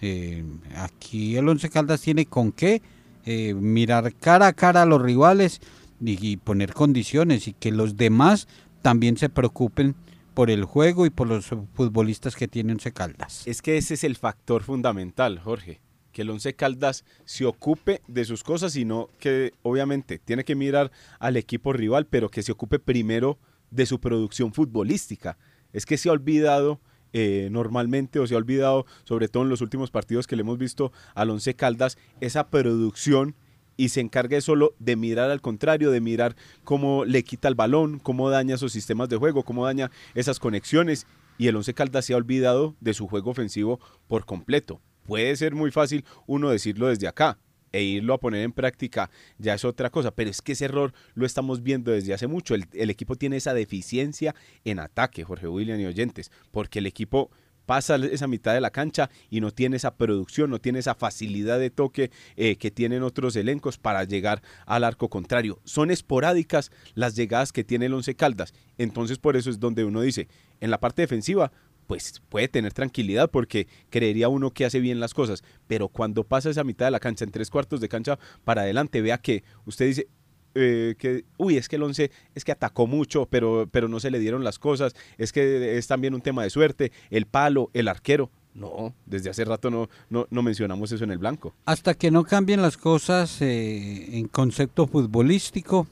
[0.00, 0.44] Eh,
[0.76, 2.80] aquí el Once Caldas tiene con qué
[3.26, 5.60] eh, mirar cara a cara a los rivales
[6.00, 8.46] y, y poner condiciones y que los demás
[8.82, 9.96] también se preocupen
[10.32, 13.46] por el juego y por los futbolistas que tiene Once Caldas.
[13.46, 15.80] Es que ese es el factor fundamental, Jorge.
[16.16, 20.54] Que el Once Caldas se ocupe de sus cosas y no que, obviamente, tiene que
[20.54, 23.38] mirar al equipo rival, pero que se ocupe primero
[23.70, 25.36] de su producción futbolística.
[25.74, 26.80] Es que se ha olvidado
[27.12, 30.56] eh, normalmente, o se ha olvidado, sobre todo en los últimos partidos que le hemos
[30.56, 33.34] visto al Once Caldas, esa producción
[33.76, 37.98] y se encargue solo de mirar al contrario, de mirar cómo le quita el balón,
[37.98, 41.06] cómo daña esos sistemas de juego, cómo daña esas conexiones.
[41.36, 44.80] Y el Once Caldas se ha olvidado de su juego ofensivo por completo.
[45.06, 47.38] Puede ser muy fácil uno decirlo desde acá
[47.72, 50.94] e irlo a poner en práctica ya es otra cosa, pero es que ese error
[51.14, 52.54] lo estamos viendo desde hace mucho.
[52.54, 54.34] El, equipo tiene esa deficiencia
[54.64, 57.30] en ataque, Jorge William y oyentes, porque el equipo
[57.66, 61.58] pasa esa mitad de la cancha y no tiene esa producción, no tiene esa facilidad
[61.58, 65.60] de toque eh, que tienen otros elencos para llegar al arco contrario.
[65.64, 68.54] Son esporádicas las llegadas que tiene el Once Caldas.
[68.78, 70.28] Entonces por eso es donde uno dice,
[70.60, 71.52] en la parte defensiva,
[71.86, 75.42] pues puede tener tranquilidad porque creería uno que hace bien las cosas.
[75.66, 79.00] Pero cuando pasa esa mitad de la cancha, en tres cuartos de cancha para adelante,
[79.02, 80.06] vea que usted dice,
[80.54, 84.10] eh, que, uy, es que el 11 es que atacó mucho, pero, pero no se
[84.10, 87.88] le dieron las cosas, es que es también un tema de suerte, el palo, el
[87.88, 88.30] arquero.
[88.54, 91.54] No, desde hace rato no, no, no mencionamos eso en el blanco.
[91.66, 95.86] Hasta que no cambien las cosas eh, en concepto futbolístico,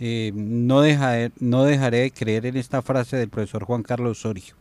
[0.00, 4.54] eh, no, deja- no dejaré de creer en esta frase del profesor Juan Carlos Osorio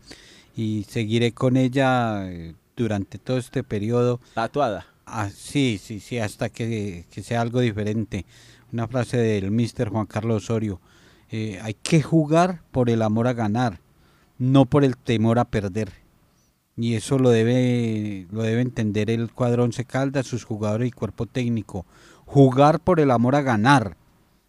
[0.56, 4.20] y seguiré con ella eh, durante todo este periodo.
[4.34, 4.86] Tatuada.
[5.06, 8.26] Ah, sí, sí, sí, hasta que, que sea algo diferente.
[8.74, 10.80] Una frase del mister Juan Carlos Osorio.
[11.30, 13.80] eh, hay que jugar por el amor a ganar,
[14.38, 15.91] no por el temor a perder.
[16.78, 21.26] Y eso lo debe, lo debe entender el cuadro Once Caldas, sus jugadores y cuerpo
[21.26, 21.86] técnico.
[22.26, 23.95] Jugar por el amor a ganar,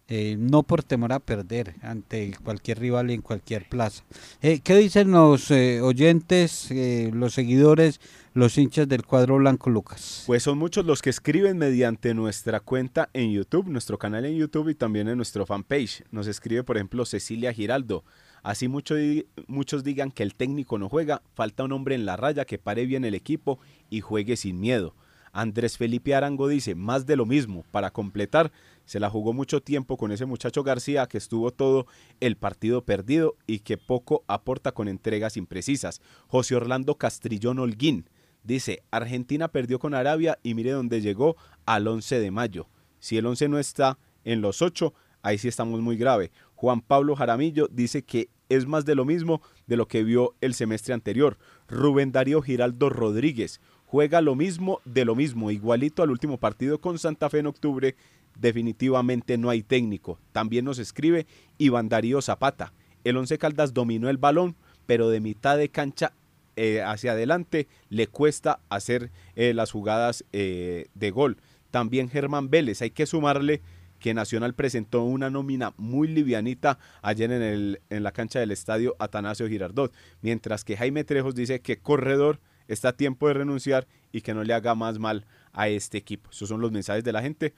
[0.09, 4.03] eh, no por temor a perder ante cualquier rival en cualquier plaza.
[4.41, 6.69] Eh, ¿Qué dicen los eh, oyentes,
[7.11, 7.99] los seguidores,
[8.33, 10.23] los hinchas del cuadro blanco, Lucas?
[10.25, 14.69] Pues son muchos los que escriben mediante nuestra cuenta en YouTube, nuestro canal en YouTube
[14.69, 16.03] y también en nuestro fanpage.
[16.11, 18.05] Nos escribe, por ejemplo, Cecilia Giraldo.
[18.43, 22.57] Así muchos digan que el técnico no juega, falta un hombre en la raya que
[22.57, 24.93] pare bien el equipo y juegue sin miedo.
[25.33, 28.51] Andrés Felipe Arango dice, más de lo mismo, para completar,
[28.87, 31.87] se la jugó mucho tiempo con ese muchacho García que estuvo todo
[32.21, 36.01] el partido perdido y que poco aporta con entregas imprecisas.
[36.27, 38.09] José Orlando Castrillón Holguín
[38.43, 41.35] dice, Argentina perdió con Arabia y mire dónde llegó
[41.65, 42.69] al 11 de mayo.
[42.99, 46.31] Si el 11 no está en los 8, ahí sí estamos muy grave.
[46.55, 50.53] Juan Pablo Jaramillo dice que es más de lo mismo de lo que vio el
[50.53, 51.37] semestre anterior.
[51.67, 56.99] Rubén Darío Giraldo Rodríguez juega lo mismo de lo mismo, igualito al último partido con
[56.99, 57.95] Santa Fe en octubre.
[58.39, 60.19] Definitivamente no hay técnico.
[60.31, 61.25] También nos escribe
[61.57, 62.73] Iván Darío Zapata.
[63.03, 66.13] El Once Caldas dominó el balón, pero de mitad de cancha
[66.55, 71.37] eh, hacia adelante le cuesta hacer eh, las jugadas eh, de gol.
[71.71, 73.61] También Germán Vélez, hay que sumarle
[73.99, 78.95] que Nacional presentó una nómina muy livianita ayer en, el, en la cancha del estadio
[78.99, 84.21] Atanasio Girardot, mientras que Jaime Trejos dice que Corredor está a tiempo de renunciar y
[84.21, 86.29] que no le haga más mal a este equipo.
[86.31, 87.53] Esos son los mensajes de la gente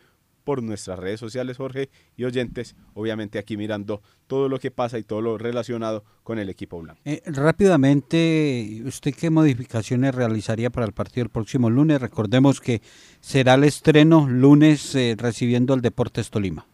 [0.49, 5.03] por nuestras redes sociales, Jorge, y oyentes, obviamente aquí mirando todo lo que pasa y
[5.03, 6.99] todo lo relacionado con el equipo blanco.
[7.05, 12.01] Eh, rápidamente, ¿usted qué modificaciones realizaría para el partido el próximo lunes?
[12.01, 12.81] Recordemos que
[13.19, 16.65] será el estreno lunes eh, recibiendo al Deportes Tolima.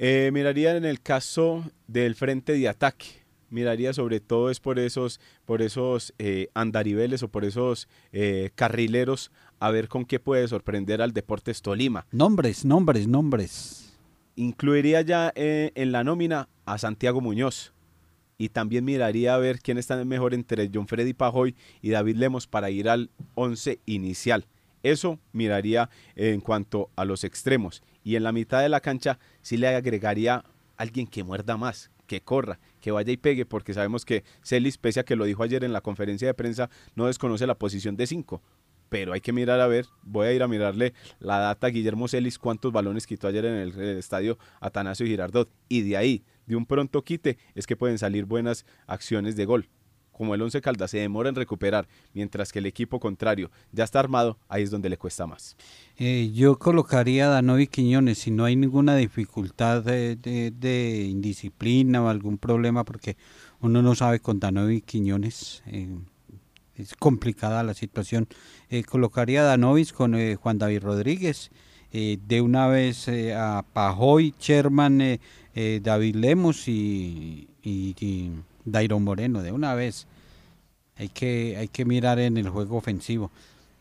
[0.00, 3.06] Eh, miraría en el caso del frente de ataque.
[3.48, 9.30] Miraría sobre todo es por esos, por esos eh, andariveles o por esos eh, carrileros
[9.60, 12.06] a ver con qué puede sorprender al Deportes Tolima.
[12.10, 13.98] Nombres, nombres, nombres.
[14.36, 17.72] Incluiría ya eh, en la nómina a Santiago Muñoz.
[18.36, 22.46] Y también miraría a ver quién está mejor entre John Freddy Pajoy y David Lemos
[22.48, 24.46] para ir al 11 inicial.
[24.82, 27.82] Eso miraría en cuanto a los extremos.
[28.02, 30.44] Y en la mitad de la cancha sí le agregaría
[30.76, 35.00] alguien que muerda más, que corra, que vaya y pegue, porque sabemos que Celis, pese
[35.00, 38.06] a que lo dijo ayer en la conferencia de prensa, no desconoce la posición de
[38.06, 38.42] 5.
[38.94, 42.06] Pero hay que mirar a ver, voy a ir a mirarle la data a Guillermo
[42.06, 45.50] Celis, cuántos balones quitó ayer en el, estadio Atanasio Girardot.
[45.68, 49.68] Y de ahí, de un pronto quite, es que pueden salir buenas acciones de gol.
[50.12, 53.98] Como el Once Caldas se demora en recuperar, mientras que el equipo contrario ya está
[53.98, 55.56] armado, ahí es donde le cuesta más.
[55.96, 62.38] Eh, yo colocaría a Danovi Quiñones si no hay ninguna dificultad de indisciplina o algún
[62.38, 63.16] problema, porque
[63.58, 65.64] uno no sabe con Danovi Quiñones.
[65.66, 65.98] eh,
[66.76, 68.28] es complicada la situación.
[68.70, 71.50] Eh, colocaría a Danovis con eh, Juan David Rodríguez.
[71.92, 75.20] eh, de una vez a Pajoy, Sherman,
[75.54, 78.32] David Lemos y, y,
[78.64, 79.42] Dairon Moreno.
[79.42, 80.06] De una vez.
[80.96, 83.30] Hay que, hay que mirar en el juego ofensivo.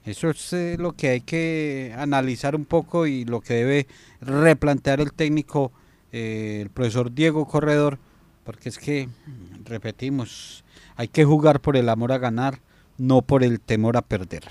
[0.06, 3.88] Eso es lo que hay que analizar un poco y lo que debe
[4.20, 5.72] replantear el técnico,
[6.12, 8.00] el profesor Diego Corredor,
[8.44, 9.08] porque es que,
[9.64, 10.64] repetimos,
[10.96, 12.60] hay que jugar por el amor a ganar,
[12.98, 14.44] no por el temor a perder.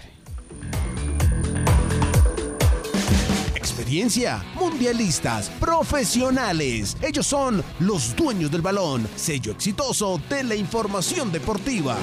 [3.55, 6.97] Experiencia, mundialistas, profesionales.
[7.03, 11.97] Ellos son los dueños del balón, sello exitoso de la información deportiva.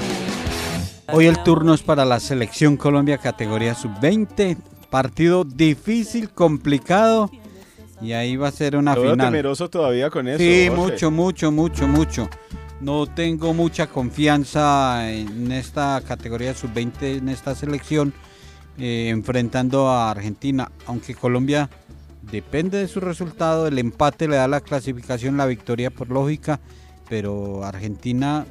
[1.12, 4.58] Hoy el turno es para la selección Colombia categoría sub-20,
[4.90, 7.32] partido difícil, complicado,
[8.02, 9.28] y ahí va a ser una veo final.
[9.28, 10.38] temeroso todavía con eso.
[10.38, 10.82] Sí, Jorge.
[10.82, 12.30] mucho, mucho, mucho, mucho.
[12.82, 18.14] No tengo mucha confianza en esta categoría sub-20, en esta selección,
[18.78, 21.70] eh, enfrentando a Argentina, aunque Colombia
[22.32, 26.62] depende de su resultado, el empate le da la clasificación, la victoria por lógica,
[27.10, 28.46] pero Argentina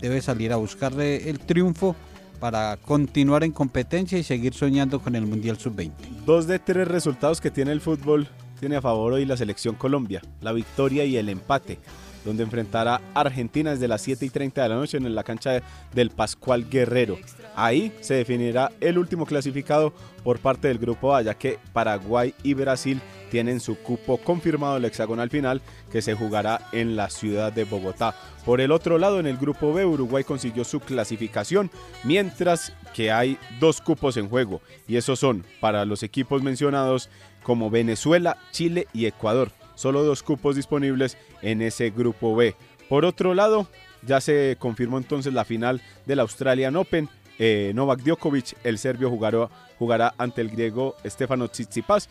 [0.00, 1.94] debe salir a buscarle el triunfo
[2.40, 5.92] para continuar en competencia y seguir soñando con el Mundial sub-20.
[6.24, 8.28] Dos de tres resultados que tiene el fútbol
[8.58, 11.78] tiene a favor hoy la selección Colombia, la victoria y el empate,
[12.24, 15.50] donde enfrentará a Argentina desde las 7 y 30 de la noche en la cancha
[15.52, 15.62] de-
[15.92, 17.18] del Pascual Guerrero.
[17.54, 22.54] Ahí se definirá el último clasificado por parte del grupo A, ya que Paraguay y
[22.54, 23.00] Brasil
[23.30, 25.60] tienen su cupo confirmado el hexagonal final
[25.90, 28.14] que se jugará en la ciudad de Bogotá.
[28.44, 31.70] Por el otro lado, en el grupo B, Uruguay consiguió su clasificación,
[32.04, 37.08] mientras que hay dos cupos en juego, y esos son para los equipos mencionados
[37.42, 39.50] como Venezuela, Chile y Ecuador.
[39.74, 42.54] Solo dos cupos disponibles en ese grupo B.
[42.88, 43.66] Por otro lado,
[44.06, 47.08] ya se confirmó entonces la final del Australian Open.
[47.38, 49.48] Eh, Novak Djokovic, el serbio, jugará,
[49.78, 52.08] jugará ante el griego Stefano Tsitsipas,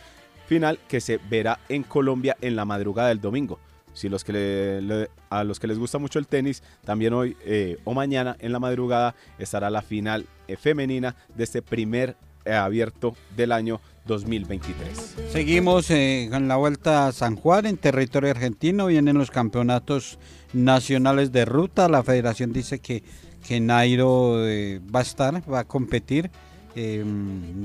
[0.47, 3.59] final que se verá en Colombia en la madrugada del domingo.
[3.93, 4.33] Si los que
[4.81, 8.51] le- a los que les gusta mucho el tenis, también hoy eh, o mañana en
[8.51, 15.15] la madrugada estará la final eh, femenina de este primer abierto del año 2023.
[15.31, 18.87] Seguimos eh, en la vuelta a San Juan, en territorio argentino.
[18.87, 20.19] Vienen los campeonatos
[20.51, 21.87] nacionales de ruta.
[21.87, 23.03] La federación dice que,
[23.47, 26.29] que Nairo eh, va a estar, va a competir.
[26.75, 27.03] Eh,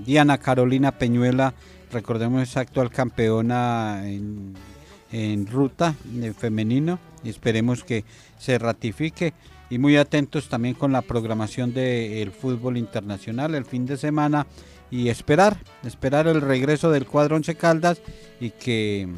[0.05, 1.55] Diana Carolina Peñuela,
[1.91, 4.55] recordemos, es actual campeona en,
[5.11, 6.99] en ruta de femenino.
[7.25, 8.05] Esperemos que
[8.39, 9.33] se ratifique.
[9.71, 14.47] Y muy atentos también con la programación del fútbol internacional el fin de semana
[14.91, 18.01] y esperar, esperar el regreso del cuadro Once Caldas
[18.41, 19.09] y que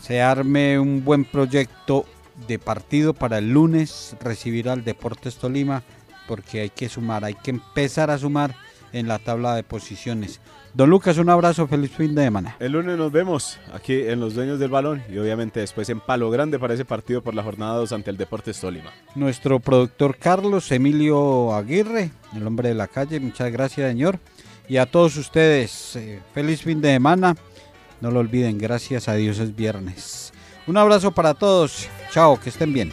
[0.00, 2.06] se arme un buen proyecto
[2.46, 5.82] de partido para el lunes recibir al Deportes Tolima
[6.26, 8.54] porque hay que sumar, hay que empezar a sumar
[8.92, 10.40] en la tabla de posiciones.
[10.72, 12.56] Don Lucas, un abrazo, feliz fin de semana.
[12.60, 16.30] El lunes nos vemos aquí en Los Dueños del Balón y obviamente después en Palo
[16.30, 18.92] Grande para ese partido por la jornada 2 ante el Deportes Tolima.
[19.16, 24.20] Nuestro productor Carlos Emilio Aguirre, el hombre de la calle, muchas gracias señor.
[24.70, 27.34] Y a todos ustedes, eh, feliz fin de semana.
[28.00, 30.32] No lo olviden, gracias a Dios es viernes.
[30.68, 31.88] Un abrazo para todos.
[32.12, 32.92] Chao, que estén bien.